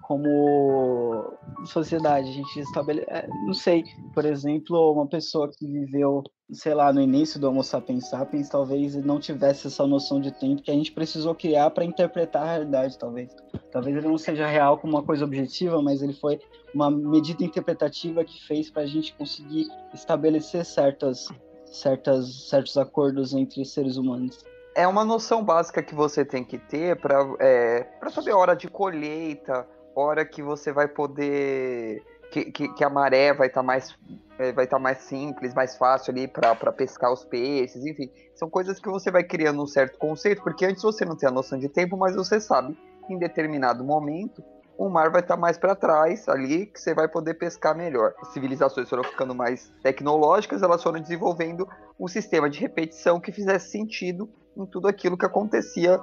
[0.02, 1.32] como
[1.64, 2.28] sociedade.
[2.28, 3.26] A gente estabelece.
[3.46, 3.82] Não sei,
[4.12, 8.94] por exemplo, uma pessoa que viveu, sei lá, no início do Homo sapiens sapiens, talvez
[8.96, 12.98] não tivesse essa noção de tempo que a gente precisou criar para interpretar a realidade,
[12.98, 13.34] talvez.
[13.72, 16.38] Talvez ele não seja real como uma coisa objetiva, mas ele foi
[16.74, 21.26] uma medida interpretativa que fez para a gente conseguir estabelecer certas,
[21.64, 24.44] certas, certos acordos entre seres humanos.
[24.74, 28.68] É uma noção básica que você tem que ter para é, saber a hora de
[28.68, 32.02] colheita, hora que você vai poder.
[32.30, 33.92] Que, que, que a maré vai estar mais
[34.40, 38.10] é, vai estar mais simples, mais fácil ali para pescar os peixes, enfim.
[38.34, 41.32] São coisas que você vai criando um certo conceito, porque antes você não tem a
[41.32, 42.74] noção de tempo, mas você sabe
[43.06, 44.42] que em determinado momento
[44.78, 48.14] o mar vai estar mais para trás ali, que você vai poder pescar melhor.
[48.22, 51.68] As civilizações foram ficando mais tecnológicas, elas foram desenvolvendo
[52.01, 56.01] um sistema de repetição que fizesse sentido em tudo aquilo que acontecia,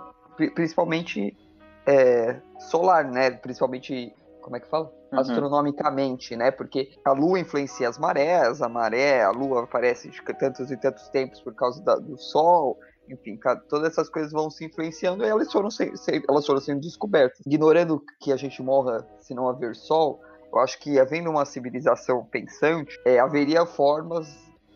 [0.54, 1.36] principalmente
[1.86, 2.40] é,
[2.70, 3.32] solar, né?
[3.32, 4.94] Principalmente, como é que fala?
[5.12, 5.20] Uhum.
[5.20, 6.52] Astronomicamente, né?
[6.52, 11.10] Porque a Lua influencia as marés, a maré, a Lua aparece de tantos e tantos
[11.10, 12.78] tempos por causa da, do Sol,
[13.10, 13.40] enfim,
[13.70, 15.92] todas essas coisas vão se influenciando e elas foram, se,
[16.28, 17.40] elas foram sendo descobertas.
[17.46, 20.22] Ignorando que a gente morra se não haver sol,
[20.52, 24.28] eu acho que havendo uma civilização pensante, é, haveria formas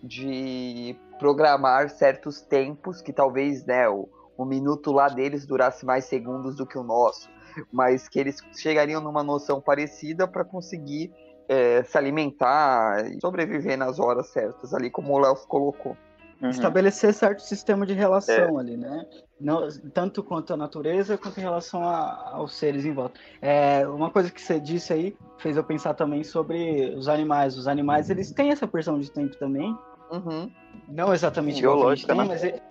[0.03, 6.55] de programar certos tempos que talvez né, o, o minuto lá deles durasse mais segundos
[6.55, 7.29] do que o nosso,
[7.71, 11.13] mas que eles chegariam numa noção parecida para conseguir
[11.47, 15.95] é, se alimentar e sobreviver nas horas certas, ali como o Léo colocou.
[16.41, 16.49] Uhum.
[16.49, 18.59] Estabelecer certo sistema de relação é.
[18.59, 19.05] ali, né?
[19.39, 23.19] Não, tanto quanto a natureza, quanto em relação a, aos seres em volta.
[23.39, 27.55] É, uma coisa que você disse aí fez eu pensar também sobre os animais.
[27.55, 29.77] Os animais, eles têm essa porção de tempo também.
[30.11, 30.51] Uhum.
[30.87, 32.25] Não exatamente igual a gente tem, né?
[32.25, 32.43] mas...
[32.43, 32.61] É,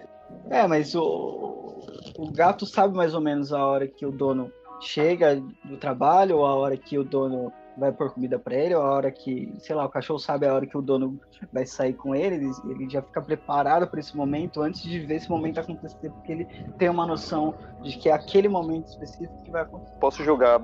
[0.51, 1.83] é, mas o,
[2.19, 6.47] o gato sabe mais ou menos a hora que o dono chega do trabalho ou
[6.47, 9.75] a hora que o dono vai pôr comida para ele, ou a hora que, sei
[9.75, 11.19] lá, o cachorro sabe a hora que o dono
[11.53, 15.17] vai sair com ele, ele, ele já fica preparado para esse momento antes de ver
[15.17, 16.45] esse momento acontecer, porque ele
[16.77, 19.99] tem uma noção de que é aquele momento específico que vai acontecer.
[19.99, 20.61] Posso jogar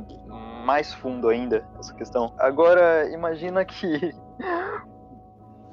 [0.65, 2.35] mais fundo ainda essa questão?
[2.39, 4.15] Agora, imagina que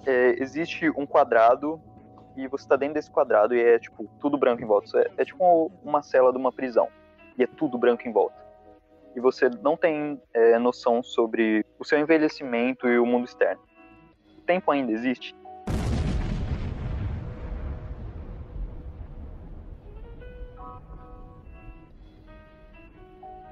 [0.05, 1.81] é, existe um quadrado
[2.35, 4.99] e você está dentro desse quadrado e é tipo tudo branco em volta.
[4.99, 6.87] É, é tipo uma cela de uma prisão
[7.37, 8.43] e é tudo branco em volta
[9.15, 13.61] e você não tem é, noção sobre o seu envelhecimento e o mundo externo.
[14.37, 15.35] O tempo ainda existe?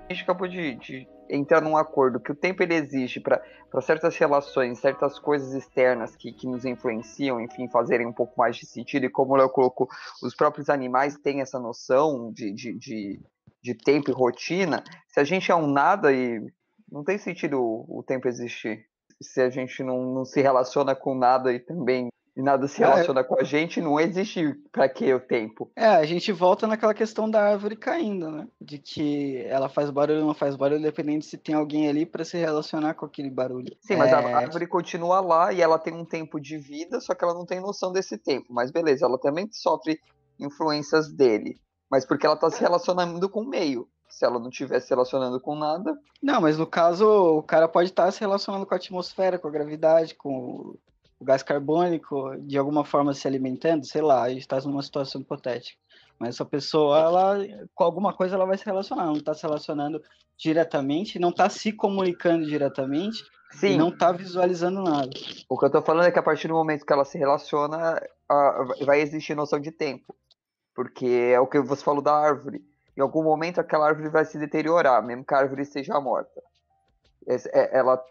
[0.09, 3.41] A gente acabou de, de entrar num acordo que o tempo ele existe para
[3.81, 8.65] certas relações, certas coisas externas que, que nos influenciam, enfim, fazerem um pouco mais de
[8.65, 9.05] sentido.
[9.05, 9.87] E como o Léo colocou,
[10.21, 13.19] os próprios animais têm essa noção de, de, de
[13.61, 16.41] de tempo e rotina, se a gente é um nada e
[16.91, 18.85] não tem sentido o, o tempo existir.
[19.21, 22.85] Se a gente não, não, se relaciona com nada e também e nada se é.
[22.85, 23.23] relaciona é.
[23.23, 25.71] com a gente, não existe para que o tempo.
[25.75, 28.47] É, a gente volta naquela questão da árvore caindo, né?
[28.59, 32.23] De que ela faz barulho ou não faz barulho, dependendo se tem alguém ali para
[32.23, 33.75] se relacionar com aquele barulho.
[33.81, 34.15] Sim, mas é...
[34.15, 37.45] a árvore continua lá e ela tem um tempo de vida, só que ela não
[37.45, 38.47] tem noção desse tempo.
[38.49, 39.99] Mas beleza, ela também sofre
[40.39, 41.57] influências dele
[41.91, 43.85] mas porque ela está se relacionando com o meio.
[44.07, 45.97] Se ela não estivesse se relacionando com nada.
[46.21, 49.47] Não, mas no caso, o cara pode estar tá se relacionando com a atmosfera, com
[49.47, 50.75] a gravidade, com
[51.21, 55.21] o gás carbônico, de alguma forma se alimentando, sei lá, a gente está numa situação
[55.21, 55.77] hipotética.
[56.17, 57.37] Mas essa pessoa, ela,
[57.75, 59.05] com alguma coisa, ela vai se relacionar.
[59.05, 60.01] Não está se relacionando
[60.35, 63.73] diretamente, não está se comunicando diretamente, Sim.
[63.73, 65.11] e não está visualizando nada.
[65.47, 68.01] O que eu estou falando é que a partir do momento que ela se relaciona,
[68.83, 70.15] vai existir noção de tempo.
[70.73, 72.65] Porque é o que você falou da árvore.
[72.97, 76.41] Em algum momento aquela árvore vai se deteriorar, mesmo que a árvore esteja morta.
[77.27, 78.03] É, ela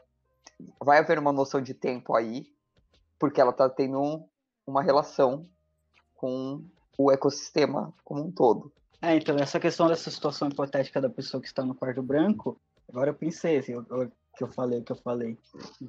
[0.80, 2.46] vai haver uma noção de tempo aí,
[3.20, 4.26] porque ela está tendo um,
[4.66, 5.46] uma relação
[6.16, 6.64] com
[6.98, 8.72] o ecossistema como um todo.
[9.00, 12.58] É, então, essa questão dessa situação hipotética da pessoa que está no quarto branco,
[12.88, 13.84] agora eu pensei, assim, o
[14.36, 15.38] que eu falei, que eu falei.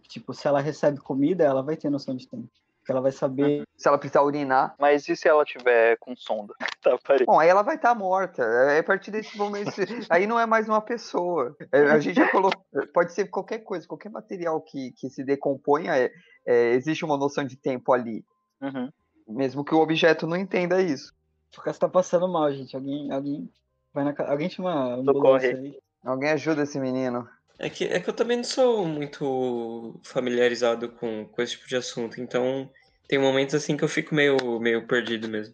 [0.08, 2.50] Tipo, se ela recebe comida, ela vai ter noção de tempo.
[2.92, 3.64] Porque ela vai saber.
[3.78, 4.76] Se ela precisar urinar.
[4.78, 6.54] Mas e se ela tiver com sonda?
[6.84, 8.44] tá, Bom, aí ela vai estar tá morta.
[8.44, 9.72] É a partir desse momento.
[10.10, 11.56] aí não é mais uma pessoa.
[11.72, 12.64] É, a gente já colocou.
[12.94, 16.12] Pode ser qualquer coisa, qualquer material que, que se decomponha, é,
[16.46, 18.26] é, existe uma noção de tempo ali.
[18.62, 18.92] Uhum.
[19.28, 21.14] Mesmo que o objeto não entenda isso.
[21.58, 22.76] O cara está passando mal, gente.
[22.76, 23.50] Alguém, alguém
[23.94, 25.78] vai na Alguém chama ambulância aí.
[26.04, 27.28] Alguém ajuda esse menino.
[27.60, 31.76] É que, é que eu também não sou muito familiarizado com, com esse tipo de
[31.76, 32.68] assunto, então
[33.12, 35.54] tem momentos assim que eu fico meio, meio perdido mesmo.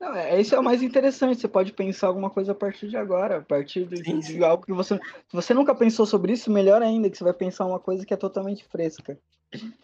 [0.00, 2.96] Não, é, isso é o mais interessante, você pode pensar alguma coisa a partir de
[2.96, 4.38] agora, a partir de, sim, sim.
[4.38, 4.94] de algo que você.
[4.96, 8.14] Se você nunca pensou sobre isso, melhor ainda, que você vai pensar uma coisa que
[8.14, 9.18] é totalmente fresca.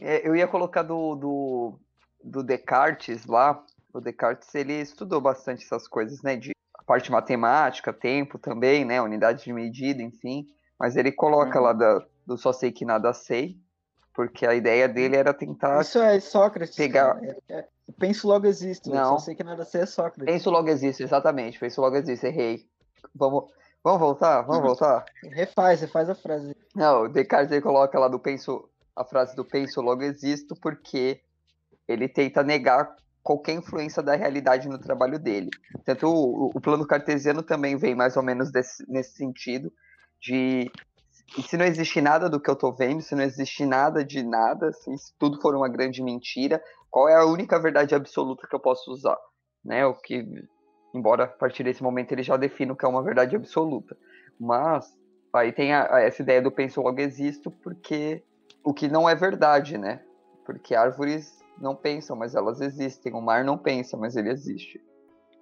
[0.00, 1.78] É, eu ia colocar do, do,
[2.24, 3.62] do Descartes lá.
[3.92, 6.36] O Descartes ele estudou bastante essas coisas, né?
[6.36, 6.52] De
[6.86, 9.02] parte matemática, tempo também, né?
[9.02, 10.46] Unidade de medida, enfim.
[10.80, 11.64] Mas ele coloca uhum.
[11.64, 13.58] lá da, do só sei que nada sei,
[14.14, 15.80] porque a ideia dele era tentar.
[15.82, 16.76] Isso é Sócrates.
[16.76, 17.18] Pegar.
[17.22, 18.88] É, é, penso logo existo.
[18.90, 19.18] eu Não.
[19.18, 20.24] Só sei que nada sei é Sócrates.
[20.24, 21.58] Penso logo existe, exatamente.
[21.58, 22.64] Penso logo existe, errei.
[23.14, 23.50] Vamos,
[23.82, 24.42] vamos voltar?
[24.42, 25.04] Vamos voltar?
[25.24, 26.56] Refaz, refaz a frase.
[26.74, 31.20] Não, o Descartes ele coloca lá do penso, a frase do penso logo existo porque
[31.86, 35.50] ele tenta negar qualquer influência da realidade no trabalho dele.
[35.84, 39.72] Tanto o, o plano cartesiano também vem mais ou menos desse- nesse sentido
[40.20, 40.70] de
[41.36, 44.22] e se não existe nada do que eu tô vendo, se não existe nada de
[44.22, 48.54] nada, assim, se tudo for uma grande mentira, qual é a única verdade absoluta que
[48.54, 49.18] eu posso usar?
[49.64, 49.84] Né?
[49.86, 50.24] O que,
[50.94, 53.96] embora a partir desse momento ele já defina o que é uma verdade absoluta.
[54.38, 54.86] Mas
[55.32, 58.22] aí tem a- a- essa ideia do penso logo existo, porque
[58.62, 60.02] o que não é verdade, né?
[60.46, 63.12] Porque árvores não pensam, mas elas existem.
[63.12, 64.80] O mar não pensa, mas ele existe.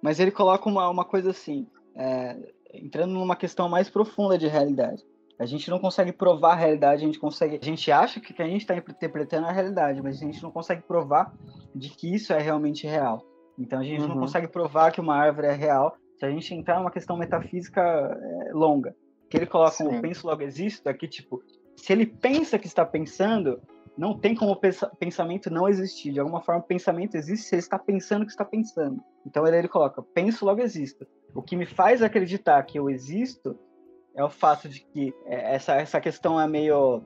[0.01, 2.35] Mas ele coloca uma, uma coisa assim, é,
[2.73, 5.03] entrando numa questão mais profunda de realidade.
[5.39, 7.59] A gente não consegue provar a realidade, a gente consegue.
[7.61, 10.51] A gente acha que, que a gente está interpretando a realidade, mas a gente não
[10.51, 11.33] consegue provar
[11.75, 13.25] de que isso é realmente real.
[13.57, 14.21] Então a gente não Uhum.
[14.21, 18.51] consegue provar que uma árvore é real se a gente entrar numa questão metafísica é,
[18.53, 18.95] longa.
[19.29, 19.87] Que ele coloca Sim.
[19.87, 21.41] um penso logo existo, é que tipo,
[21.75, 23.59] se ele pensa que está pensando,
[23.97, 26.11] não tem como o pensa- pensamento não existir.
[26.13, 29.01] De alguma forma, o pensamento existe se ele está pensando que está pensando.
[29.25, 31.05] Então ele, ele coloca, penso logo existo.
[31.33, 33.57] O que me faz acreditar que eu existo
[34.15, 37.03] é o fato de que é, essa, essa questão é meio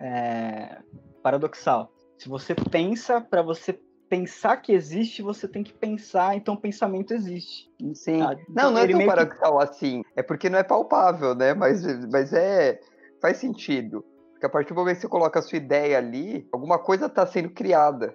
[0.00, 0.78] é,
[1.22, 1.90] paradoxal.
[2.18, 3.78] Se você pensa, para você
[4.08, 7.70] pensar que existe, você tem que pensar, então o pensamento existe.
[7.94, 8.22] Sim.
[8.22, 10.02] Ah, não, não é tão meio que- paradoxal assim.
[10.14, 11.54] É porque não é palpável, né?
[11.54, 12.80] Mas, mas é.
[13.20, 14.04] Faz sentido.
[14.32, 17.26] Porque a partir do momento que você coloca a sua ideia ali, alguma coisa está
[17.26, 18.14] sendo criada.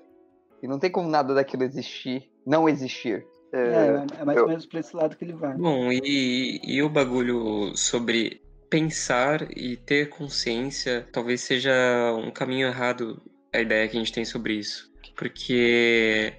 [0.62, 3.26] E não tem como nada daquilo existir, não existir.
[3.52, 5.56] É, É, é mais eu- ou menos para esse lado que ele vai.
[5.56, 11.72] Bom, e, e o bagulho sobre pensar e ter consciência talvez seja
[12.16, 13.22] um caminho errado
[13.52, 14.91] a ideia que a gente tem sobre isso.
[15.16, 16.34] Porque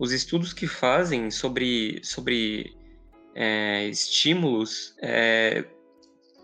[0.00, 2.76] os estudos que fazem sobre, sobre
[3.34, 5.64] é, estímulos, é,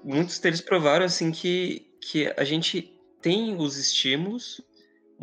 [0.04, 4.60] muitos deles provaram assim que, que a gente tem os estímulos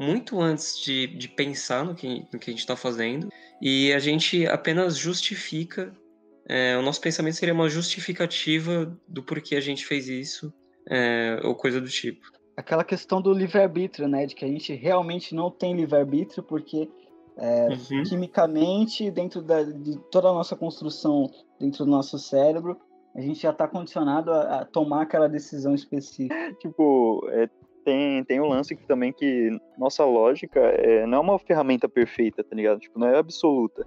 [0.02, 3.30] muito antes de, de pensar no que, no que a gente está fazendo
[3.62, 5.94] e a gente apenas justifica
[6.48, 10.54] é, o nosso pensamento seria uma justificativa do porquê a gente fez isso,
[10.90, 12.28] é, ou coisa do tipo.
[12.58, 14.26] Aquela questão do livre-arbítrio, né?
[14.26, 16.90] De que a gente realmente não tem livre-arbítrio, porque
[17.38, 18.04] Uhum.
[18.04, 21.28] quimicamente, dentro da, de toda a nossa construção
[21.60, 22.80] dentro do nosso cérebro,
[23.16, 26.36] a gente já está condicionado a, a tomar aquela decisão específica.
[26.60, 27.50] tipo, é,
[27.84, 32.44] tem, tem o lance que também que nossa lógica é, não é uma ferramenta perfeita,
[32.44, 32.80] tá ligado?
[32.80, 33.86] Tipo, não é absoluta.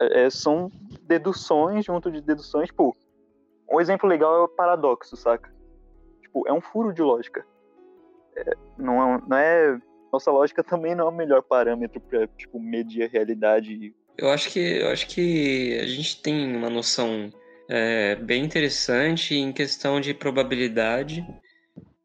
[0.00, 0.70] É, é, são
[1.02, 2.96] deduções junto de deduções, tipo,
[3.70, 5.52] um exemplo legal é o paradoxo, saca?
[6.22, 7.46] Tipo, é um furo de lógica.
[8.36, 9.78] É, não, é, não é.
[10.12, 13.94] Nossa lógica também não é o melhor parâmetro pra, tipo, medir a realidade.
[14.16, 17.32] Eu acho que eu acho que a gente tem uma noção
[17.68, 21.26] é, bem interessante em questão de probabilidade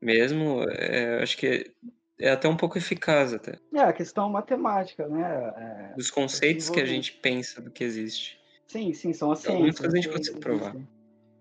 [0.02, 0.64] mesmo.
[0.70, 1.72] É, acho que
[2.20, 3.58] é até um pouco eficaz até.
[3.74, 5.91] É, a questão matemática, né?
[5.91, 8.39] É, Dos conceitos que a gente pensa do que existe.
[8.68, 9.80] sim, sim, são as ciências.
[9.80, 10.76] coisas a gente sim, consegue provar.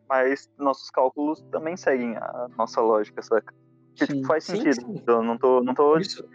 [0.08, 3.52] Mas nossos cálculos também seguem a nossa lógica, saca?
[3.94, 4.86] Que, tipo, faz Sim, sentido.
[4.86, 5.02] sim.
[5.06, 6.26] Eu não tô, não tô isso,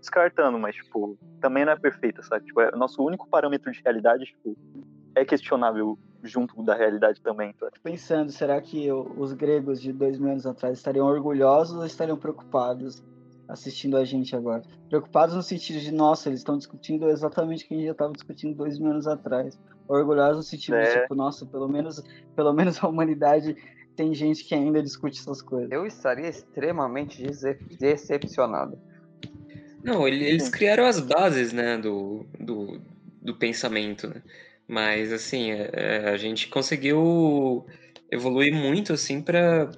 [0.00, 2.46] descartando, mas, tipo, também não é perfeita, sabe?
[2.46, 4.56] Tipo, é, o nosso único parâmetro de realidade, tipo,
[5.14, 7.68] é questionável junto da realidade também, tá?
[7.82, 13.02] Pensando, será que os gregos de dois mil anos atrás estariam orgulhosos ou estariam preocupados
[13.48, 14.62] assistindo a gente agora?
[14.88, 18.12] Preocupados no sentido de, nossa, eles estão discutindo exatamente o que a gente já estava
[18.12, 19.58] discutindo dois mil anos atrás.
[19.88, 21.02] Orgulhosos no sentido de, É.
[21.02, 22.02] tipo, nossa, pelo menos,
[22.36, 23.56] pelo menos a humanidade
[23.96, 25.70] tem gente que ainda discute essas coisas.
[25.70, 28.78] Eu estaria extremamente dece- decepcionado.
[29.82, 32.80] Não, ele- eles criaram as bases, né, do, do,
[33.20, 34.22] do pensamento, né?
[34.72, 37.66] Mas, assim, é- é, a gente conseguiu
[38.10, 39.70] evoluir muito, assim, para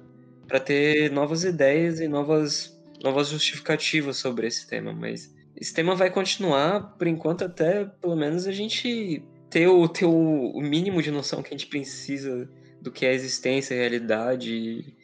[0.63, 2.73] ter novas ideias e novas,
[3.03, 4.93] novas justificativas sobre esse tema.
[4.93, 10.05] Mas esse tema vai continuar, por enquanto, até, pelo menos, a gente ter o, ter
[10.05, 12.49] o, mínimo de noção que a gente precisa
[12.81, 14.95] do que é existência, realidade e,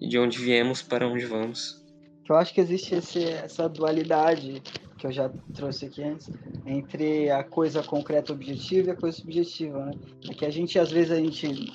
[0.00, 1.84] e de onde viemos para onde vamos.
[2.28, 4.62] eu acho que existe esse, essa dualidade
[5.00, 6.30] que eu já trouxe aqui antes
[6.66, 9.92] entre a coisa concreta objetiva e a coisa subjetiva, né?
[10.28, 11.72] É que a gente às vezes a gente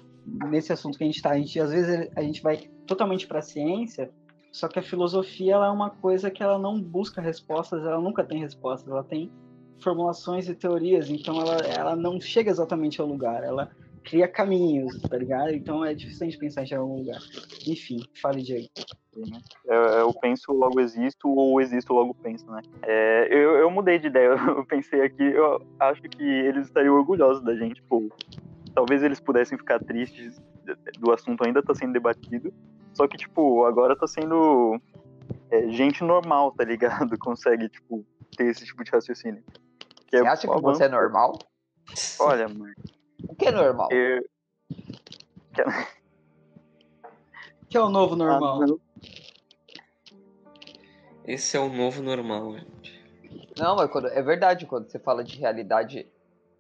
[0.48, 3.40] nesse assunto que a gente está, a gente às vezes a gente vai totalmente para
[3.40, 4.12] a ciência,
[4.52, 8.24] só que a filosofia ela é uma coisa que ela não busca respostas, ela nunca
[8.24, 9.32] tem respostas, ela tem
[9.80, 13.72] formulações e teorias, então ela, ela não chega exatamente ao lugar, ela
[14.06, 15.52] cria caminhos, tá ligado?
[15.52, 17.20] Então é difícil a gente pensar em algum lugar.
[17.68, 18.68] Enfim, fale, Diego.
[19.68, 22.62] É, eu penso, logo existo, ou existo, logo penso, né?
[22.84, 27.44] É, eu, eu mudei de ideia, eu pensei aqui, eu acho que eles estariam orgulhosos
[27.44, 28.10] da gente, pô.
[28.74, 30.42] Talvez eles pudessem ficar tristes
[31.00, 32.54] do assunto ainda tá sendo debatido,
[32.94, 34.80] só que, tipo, agora tá sendo
[35.50, 37.18] é, gente normal, tá ligado?
[37.20, 38.06] Consegue, tipo,
[38.38, 39.44] ter esse tipo de raciocínio.
[40.08, 41.40] Que você acha que você é normal?
[42.20, 42.74] Olha, mano.
[43.28, 43.90] O que é normal?
[43.92, 44.24] Eu...
[45.54, 45.66] Que é...
[47.70, 48.62] que é o novo normal?
[48.64, 48.86] Ah,
[51.26, 53.04] esse é o novo normal, gente.
[53.58, 56.08] Não, mas quando, é verdade, quando você fala de realidade,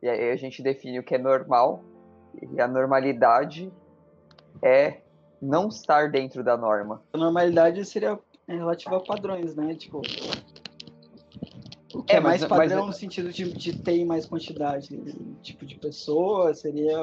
[0.01, 1.83] e aí a gente define o que é normal,
[2.41, 3.71] e a normalidade
[4.61, 5.01] é
[5.41, 7.03] não estar dentro da norma.
[7.13, 9.75] A normalidade seria relativa a padrões, né?
[9.75, 10.01] Tipo.
[12.05, 14.95] O que é, é mais padrão no sentido de, de ter mais quantidade.
[15.41, 16.99] Tipo de pessoa, seria.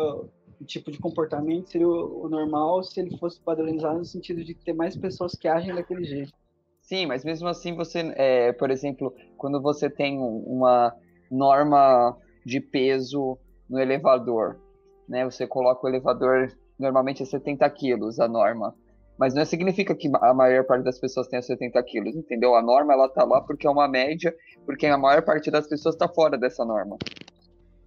[0.61, 4.73] O tipo de comportamento seria o normal se ele fosse padronizado no sentido de ter
[4.73, 6.33] mais pessoas que agem daquele jeito.
[6.81, 10.95] Sim, mas mesmo assim você, é, por exemplo, quando você tem uma
[11.29, 13.37] norma de peso
[13.69, 14.61] no elevador,
[15.09, 15.25] né?
[15.25, 18.73] Você coloca o elevador normalmente é 70 quilos a norma,
[19.19, 22.55] mas não significa que a maior parte das pessoas tenha 70 quilos, entendeu?
[22.55, 24.35] A norma ela tá lá porque é uma média,
[24.67, 26.97] porque a maior parte das pessoas está fora dessa norma.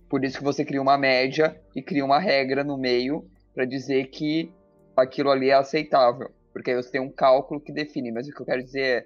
[0.10, 4.06] Por isso que você cria uma média e cria uma regra no meio para dizer
[4.08, 4.54] que
[4.96, 8.14] aquilo ali é aceitável porque aí você tem um cálculo que define.
[8.14, 9.06] Mas o que eu quero dizer é,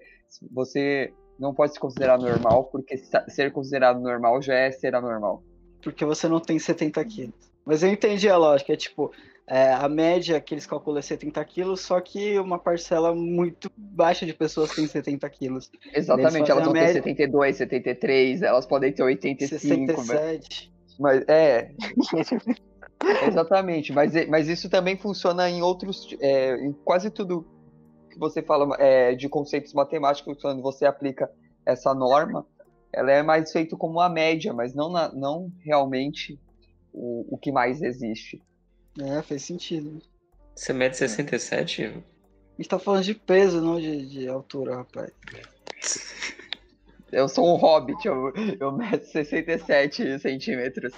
[0.51, 2.95] você não pode se considerar normal, porque
[3.27, 5.41] ser considerado normal já é ser anormal.
[5.81, 7.51] Porque você não tem 70 quilos.
[7.65, 9.11] Mas eu entendi a lógica, é tipo,
[9.51, 14.23] é, a média que eles calculam é 70 quilos, só que uma parcela muito baixa
[14.23, 15.71] de pessoas tem 70 quilos.
[15.91, 17.01] Exatamente, elas vão média...
[17.01, 19.59] ter 72, 73, elas podem ter 85.
[19.59, 20.71] 67.
[20.99, 21.71] Mas, é.
[23.27, 27.47] Exatamente, mas, mas isso também funciona em outros, é, em quase tudo
[28.11, 31.27] que você fala é, de conceitos matemáticos, quando você aplica
[31.65, 32.45] essa norma,
[32.93, 36.39] ela é mais feito como uma média, mas não, na, não realmente
[36.93, 38.43] o, o que mais existe.
[38.99, 40.01] É, fez sentido.
[40.55, 41.85] Você mede 67?
[41.85, 41.91] A
[42.57, 45.11] gente tá falando de peso, não de, de altura, rapaz.
[47.11, 50.93] Eu sou um hobbit, eu, eu medo 67 centímetros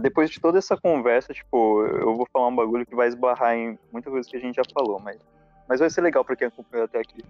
[0.00, 3.78] depois de toda essa conversa, tipo, eu vou falar um bagulho que vai esbarrar em
[3.92, 5.18] muita coisa que a gente já falou, mas,
[5.68, 7.22] mas vai ser legal para quem acompanhou até aqui.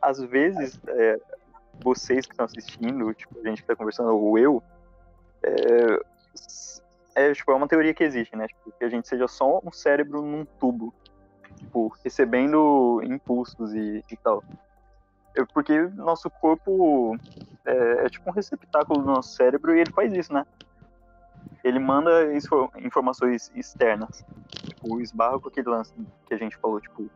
[0.00, 1.20] Às vezes, é,
[1.82, 4.62] vocês que estão assistindo, tipo, a gente que tá conversando, ou eu,
[5.42, 6.00] é,
[7.14, 8.46] é, tipo, é uma teoria que existe, né?
[8.46, 10.94] Tipo, que a gente seja só um cérebro num tubo,
[11.56, 14.42] tipo, recebendo impulsos e, e tal.
[15.52, 17.16] porque nosso corpo
[17.64, 20.44] é, é tipo um receptáculo do nosso cérebro e ele faz isso, né?
[21.62, 22.10] ele manda
[22.78, 24.24] informações externas.
[24.64, 25.92] Tipo, esbarra com aquele lance
[26.26, 27.08] que a gente falou, tipo,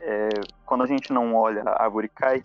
[0.00, 0.28] é,
[0.64, 2.44] quando a gente não olha, a árvore cai.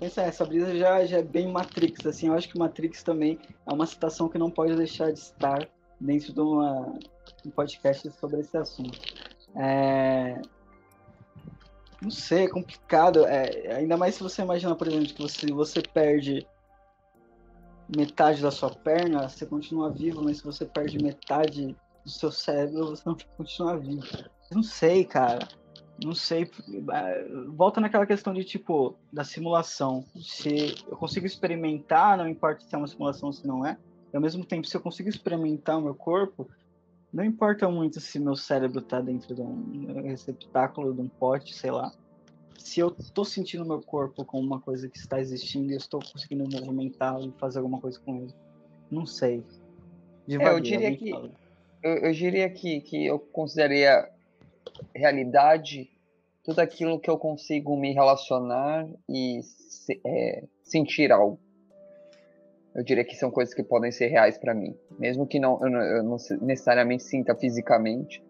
[0.00, 3.72] Essa, essa brisa já, já é bem Matrix, assim, eu acho que Matrix também é
[3.72, 5.68] uma citação que não pode deixar de estar
[6.00, 6.98] dentro de uma,
[7.44, 8.98] um podcast sobre esse assunto.
[9.54, 10.40] É...
[12.00, 15.80] Não sei, é complicado, é, ainda mais se você imaginar, por exemplo, que você, você
[15.80, 16.46] perde
[17.94, 22.86] metade da sua perna, você continua vivo, mas se você perde metade do seu cérebro,
[22.86, 24.06] você não continua vivo.
[24.50, 25.46] Não sei, cara.
[26.02, 26.48] Não sei.
[27.48, 30.04] Volta naquela questão de tipo, da simulação.
[30.16, 33.76] Se eu consigo experimentar, não importa se é uma simulação ou se não é.
[34.12, 36.48] E ao mesmo tempo, se eu consigo experimentar o meu corpo,
[37.12, 41.70] não importa muito se meu cérebro está dentro de um receptáculo, de um pote, sei
[41.70, 41.92] lá
[42.62, 46.00] se eu estou sentindo meu corpo como uma coisa que está existindo e eu estou
[46.00, 48.34] conseguindo movimentar e fazer alguma coisa com ele.
[48.90, 49.44] Não sei.
[50.28, 51.30] é, eu diria que eu,
[51.82, 54.08] eu, diria que, que eu consideraria
[54.94, 55.90] realidade
[56.44, 59.40] tudo aquilo que eu consigo me relacionar e
[60.04, 61.38] é, sentir algo.
[62.74, 65.70] Eu diria que são coisas que podem ser reais para mim, mesmo que não, eu,
[65.70, 68.22] não, eu não necessariamente sinta fisicamente,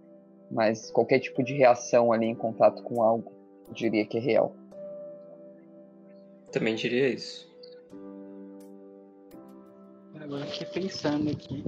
[0.51, 3.33] mas qualquer tipo de reação ali em contato com algo
[3.71, 4.55] diria que é real.
[6.51, 7.51] Também diria isso.
[10.21, 11.65] Agora fiquei pensando aqui.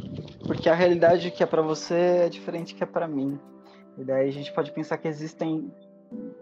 [0.47, 3.39] Porque a realidade que é para você é diferente que é para mim.
[3.99, 5.71] E daí a gente pode pensar que existem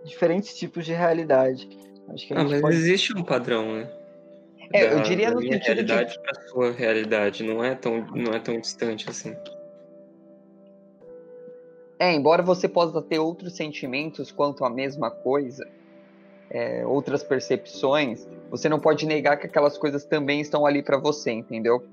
[0.05, 1.69] diferentes tipos de realidade.
[2.09, 2.77] Acho que ah, mas pode...
[2.77, 3.91] existe um padrão, né?
[4.73, 6.21] É, da, eu diria no minha realidade de...
[6.21, 9.37] para sua realidade, não é tão não é tão distante assim.
[11.99, 15.69] É, embora você possa ter outros sentimentos quanto à mesma coisa,
[16.51, 21.31] é, outras percepções, você não pode negar que aquelas coisas também estão ali para você,
[21.31, 21.87] entendeu?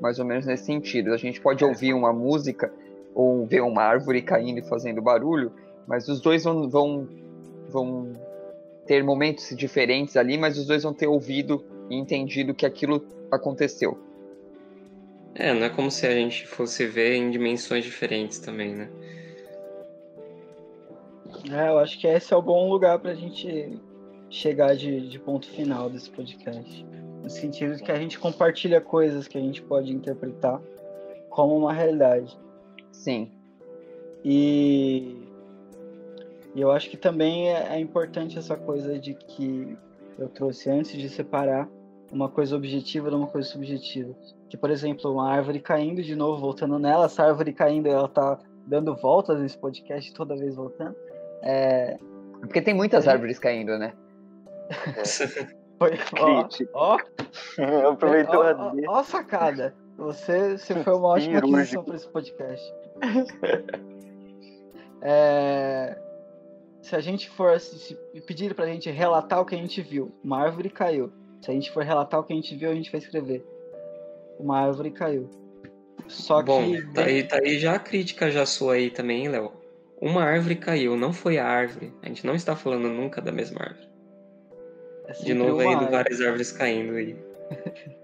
[0.00, 1.12] mais ou menos nesse sentido.
[1.12, 2.72] A gente pode ouvir uma música
[3.16, 5.50] ou ver uma árvore caindo e fazendo barulho,
[5.86, 7.08] mas os dois vão, vão,
[7.70, 8.12] vão
[8.86, 13.02] ter momentos diferentes ali, mas os dois vão ter ouvido e entendido que aquilo
[13.32, 13.98] aconteceu.
[15.34, 18.90] É, não é como se a gente fosse ver em dimensões diferentes também, né?
[21.50, 23.80] É, eu acho que esse é o bom lugar pra gente
[24.28, 26.86] chegar de, de ponto final desse podcast.
[27.22, 30.60] No sentido de que a gente compartilha coisas que a gente pode interpretar
[31.30, 32.36] como uma realidade.
[32.96, 33.30] Sim.
[34.24, 35.16] E,
[36.54, 39.76] e eu acho que também é, é importante essa coisa de que
[40.18, 41.68] eu trouxe antes de separar
[42.10, 44.14] uma coisa objetiva de uma coisa subjetiva.
[44.48, 48.38] Que, por exemplo, uma árvore caindo, de novo, voltando nela, essa árvore caindo, ela tá
[48.66, 50.96] dando voltas nesse podcast, toda vez voltando.
[51.42, 51.98] É...
[52.40, 53.92] Porque tem muitas árvores caindo, né?
[55.78, 56.98] Foi, ó, ó,
[57.92, 59.74] Aproveitou ó, a ó, sacada.
[59.98, 62.74] Você, você foi uma ótima aquisição para esse podcast.
[65.08, 65.96] É,
[66.82, 67.94] se a gente for se
[68.26, 71.12] pedir pra gente relatar o que a gente viu, uma árvore caiu.
[71.40, 73.44] Se a gente for relatar o que a gente viu, a gente vai escrever.
[74.38, 75.30] Uma árvore caiu.
[76.08, 79.28] Só Bom, que tá aí, tá aí já a crítica já sua aí também, hein,
[79.28, 79.52] Léo.
[80.00, 81.92] Uma árvore caiu, não foi a árvore.
[82.02, 83.88] A gente não está falando nunca da mesma árvore.
[85.06, 85.90] é De novo aí, árvore.
[85.90, 87.16] várias árvores caindo aí.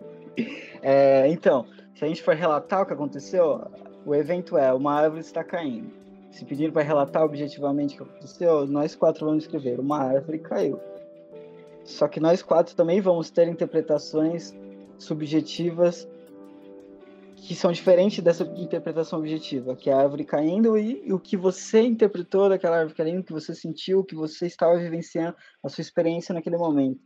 [0.84, 1.64] É, então,
[1.94, 3.60] se a gente for relatar o que aconteceu,
[4.04, 5.90] o evento é uma árvore está caindo.
[6.30, 10.80] Se pedir para relatar objetivamente o que aconteceu, nós quatro vamos escrever uma árvore caiu.
[11.84, 14.54] Só que nós quatro também vamos ter interpretações
[14.98, 16.08] subjetivas
[17.36, 21.36] que são diferentes dessa interpretação objetiva, que é a árvore caindo e, e o que
[21.36, 25.68] você interpretou daquela árvore caindo, o que você sentiu, o que você estava vivenciando, a
[25.68, 27.00] sua experiência naquele momento.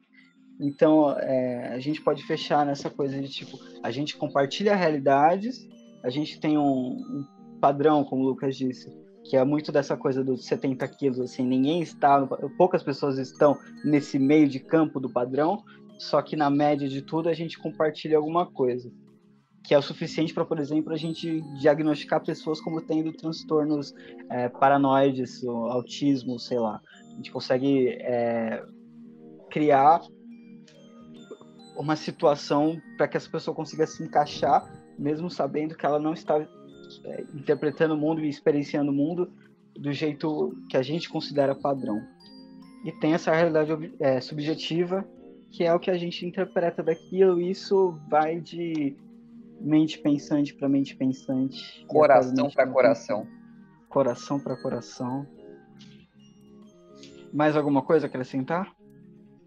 [0.61, 5.66] Então, é, a gente pode fechar nessa coisa de tipo, a gente compartilha realidades,
[6.07, 7.26] a gente tem um, um
[7.61, 8.88] padrão, como o Lucas disse,
[9.24, 12.24] que é muito dessa coisa dos 70 quilos, assim, ninguém está,
[12.57, 15.64] poucas pessoas estão nesse meio de campo do padrão,
[15.98, 18.88] só que na média de tudo a gente compartilha alguma coisa,
[19.64, 23.92] que é o suficiente para, por exemplo, a gente diagnosticar pessoas como tendo transtornos
[24.30, 26.80] é, paranoides, autismo, sei lá.
[27.11, 28.62] A gente consegue é,
[29.50, 30.02] criar
[31.76, 36.38] uma situação para que essa pessoa consiga se encaixar, mesmo sabendo que ela não está
[37.05, 39.30] é, interpretando o mundo e experienciando o mundo
[39.74, 42.01] do jeito que a gente considera padrão.
[42.84, 45.05] E tem essa realidade é, subjetiva,
[45.51, 48.97] que é o que a gente interpreta daquilo, e isso vai de
[49.61, 51.84] mente pensante para mente pensante.
[51.86, 53.26] Coração para coração.
[53.88, 55.26] Coração para coração.
[57.32, 58.72] Mais alguma coisa a acrescentar?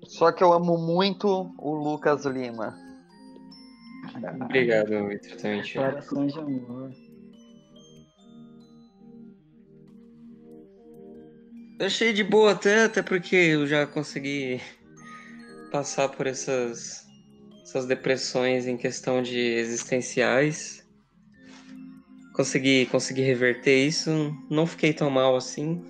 [0.03, 2.88] Só que eu amo muito o Lucas Lima.
[4.41, 5.89] Obrigado, Vitor, também te amo.
[5.89, 6.91] Coração de amor.
[11.79, 14.59] Eu achei de boa até, até porque eu já consegui
[15.71, 17.05] passar por essas,
[17.63, 20.85] essas depressões em questão de existenciais.
[22.33, 25.81] Consegui, consegui reverter isso, não fiquei tão mal assim.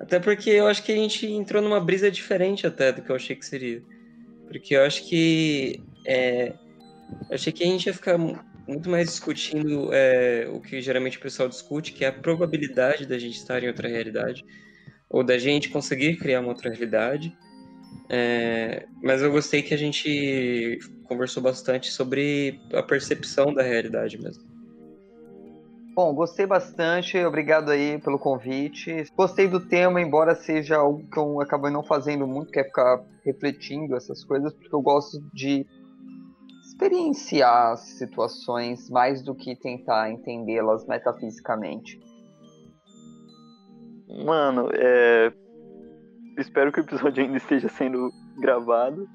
[0.00, 3.16] Até porque eu acho que a gente entrou numa brisa diferente até do que eu
[3.16, 3.82] achei que seria.
[4.48, 6.54] Porque eu acho que é,
[7.30, 11.20] achei que a gente ia ficar mu- muito mais discutindo é, o que geralmente o
[11.20, 14.44] pessoal discute, que é a probabilidade da gente estar em outra realidade
[15.08, 17.34] ou da gente conseguir criar uma outra realidade.
[18.10, 24.42] É, mas eu gostei que a gente conversou bastante sobre a percepção da realidade mesmo.
[25.94, 29.04] Bom, gostei bastante, obrigado aí pelo convite.
[29.16, 33.02] Gostei do tema, embora seja algo que eu acabo não fazendo muito, que é ficar
[33.24, 35.66] refletindo essas coisas, porque eu gosto de
[36.78, 41.98] experienciar as situações mais do que tentar entendê-las metafisicamente.
[44.24, 45.32] Mano, é...
[46.38, 49.08] espero que o episódio ainda esteja sendo gravado,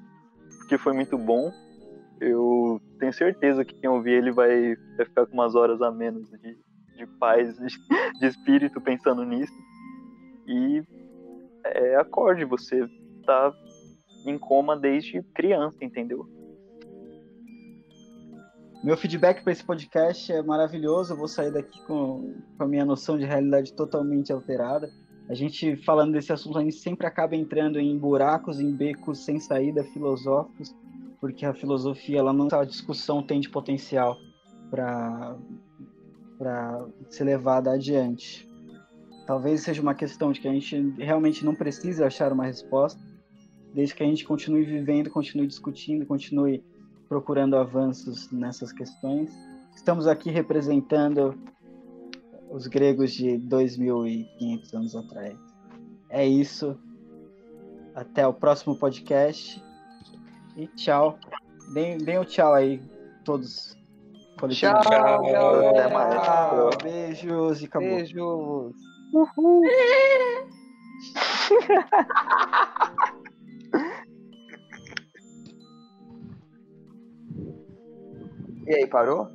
[0.58, 1.50] porque foi muito bom.
[2.20, 6.30] Eu tenho certeza que quem ouvir ele vai, vai ficar com umas horas a menos
[6.30, 6.58] de,
[6.96, 7.66] de paz, de,
[8.20, 9.52] de espírito pensando nisso.
[10.46, 10.82] E
[11.64, 12.86] é, acorde, você
[13.24, 13.52] tá
[14.26, 16.33] em coma desde criança, entendeu?
[18.84, 21.14] Meu feedback para esse podcast é maravilhoso.
[21.14, 24.92] Eu vou sair daqui com, com a minha noção de realidade totalmente alterada.
[25.26, 29.40] A gente, falando desse assunto, a gente sempre acaba entrando em buracos, em becos sem
[29.40, 30.76] saída filosóficos,
[31.18, 34.18] porque a filosofia, ela não, a discussão tem de potencial
[34.70, 35.38] para
[37.08, 38.46] ser levada adiante.
[39.26, 43.00] Talvez seja uma questão de que a gente realmente não precisa achar uma resposta,
[43.72, 46.62] desde que a gente continue vivendo, continue discutindo, continue
[47.14, 49.30] procurando avanços nessas questões.
[49.72, 51.38] Estamos aqui representando
[52.50, 55.38] os gregos de 2.500 anos atrás.
[56.10, 56.76] É isso.
[57.94, 59.62] Até o próximo podcast.
[60.56, 61.16] E tchau.
[61.72, 62.82] Deem, deem o tchau aí,
[63.24, 63.78] todos.
[64.48, 65.70] Tchau, Tchau, galera.
[65.70, 66.20] até mais.
[66.20, 67.90] Tchau, beijos e acabou.
[67.90, 68.74] Beijos.
[78.66, 79.33] E aí, parou?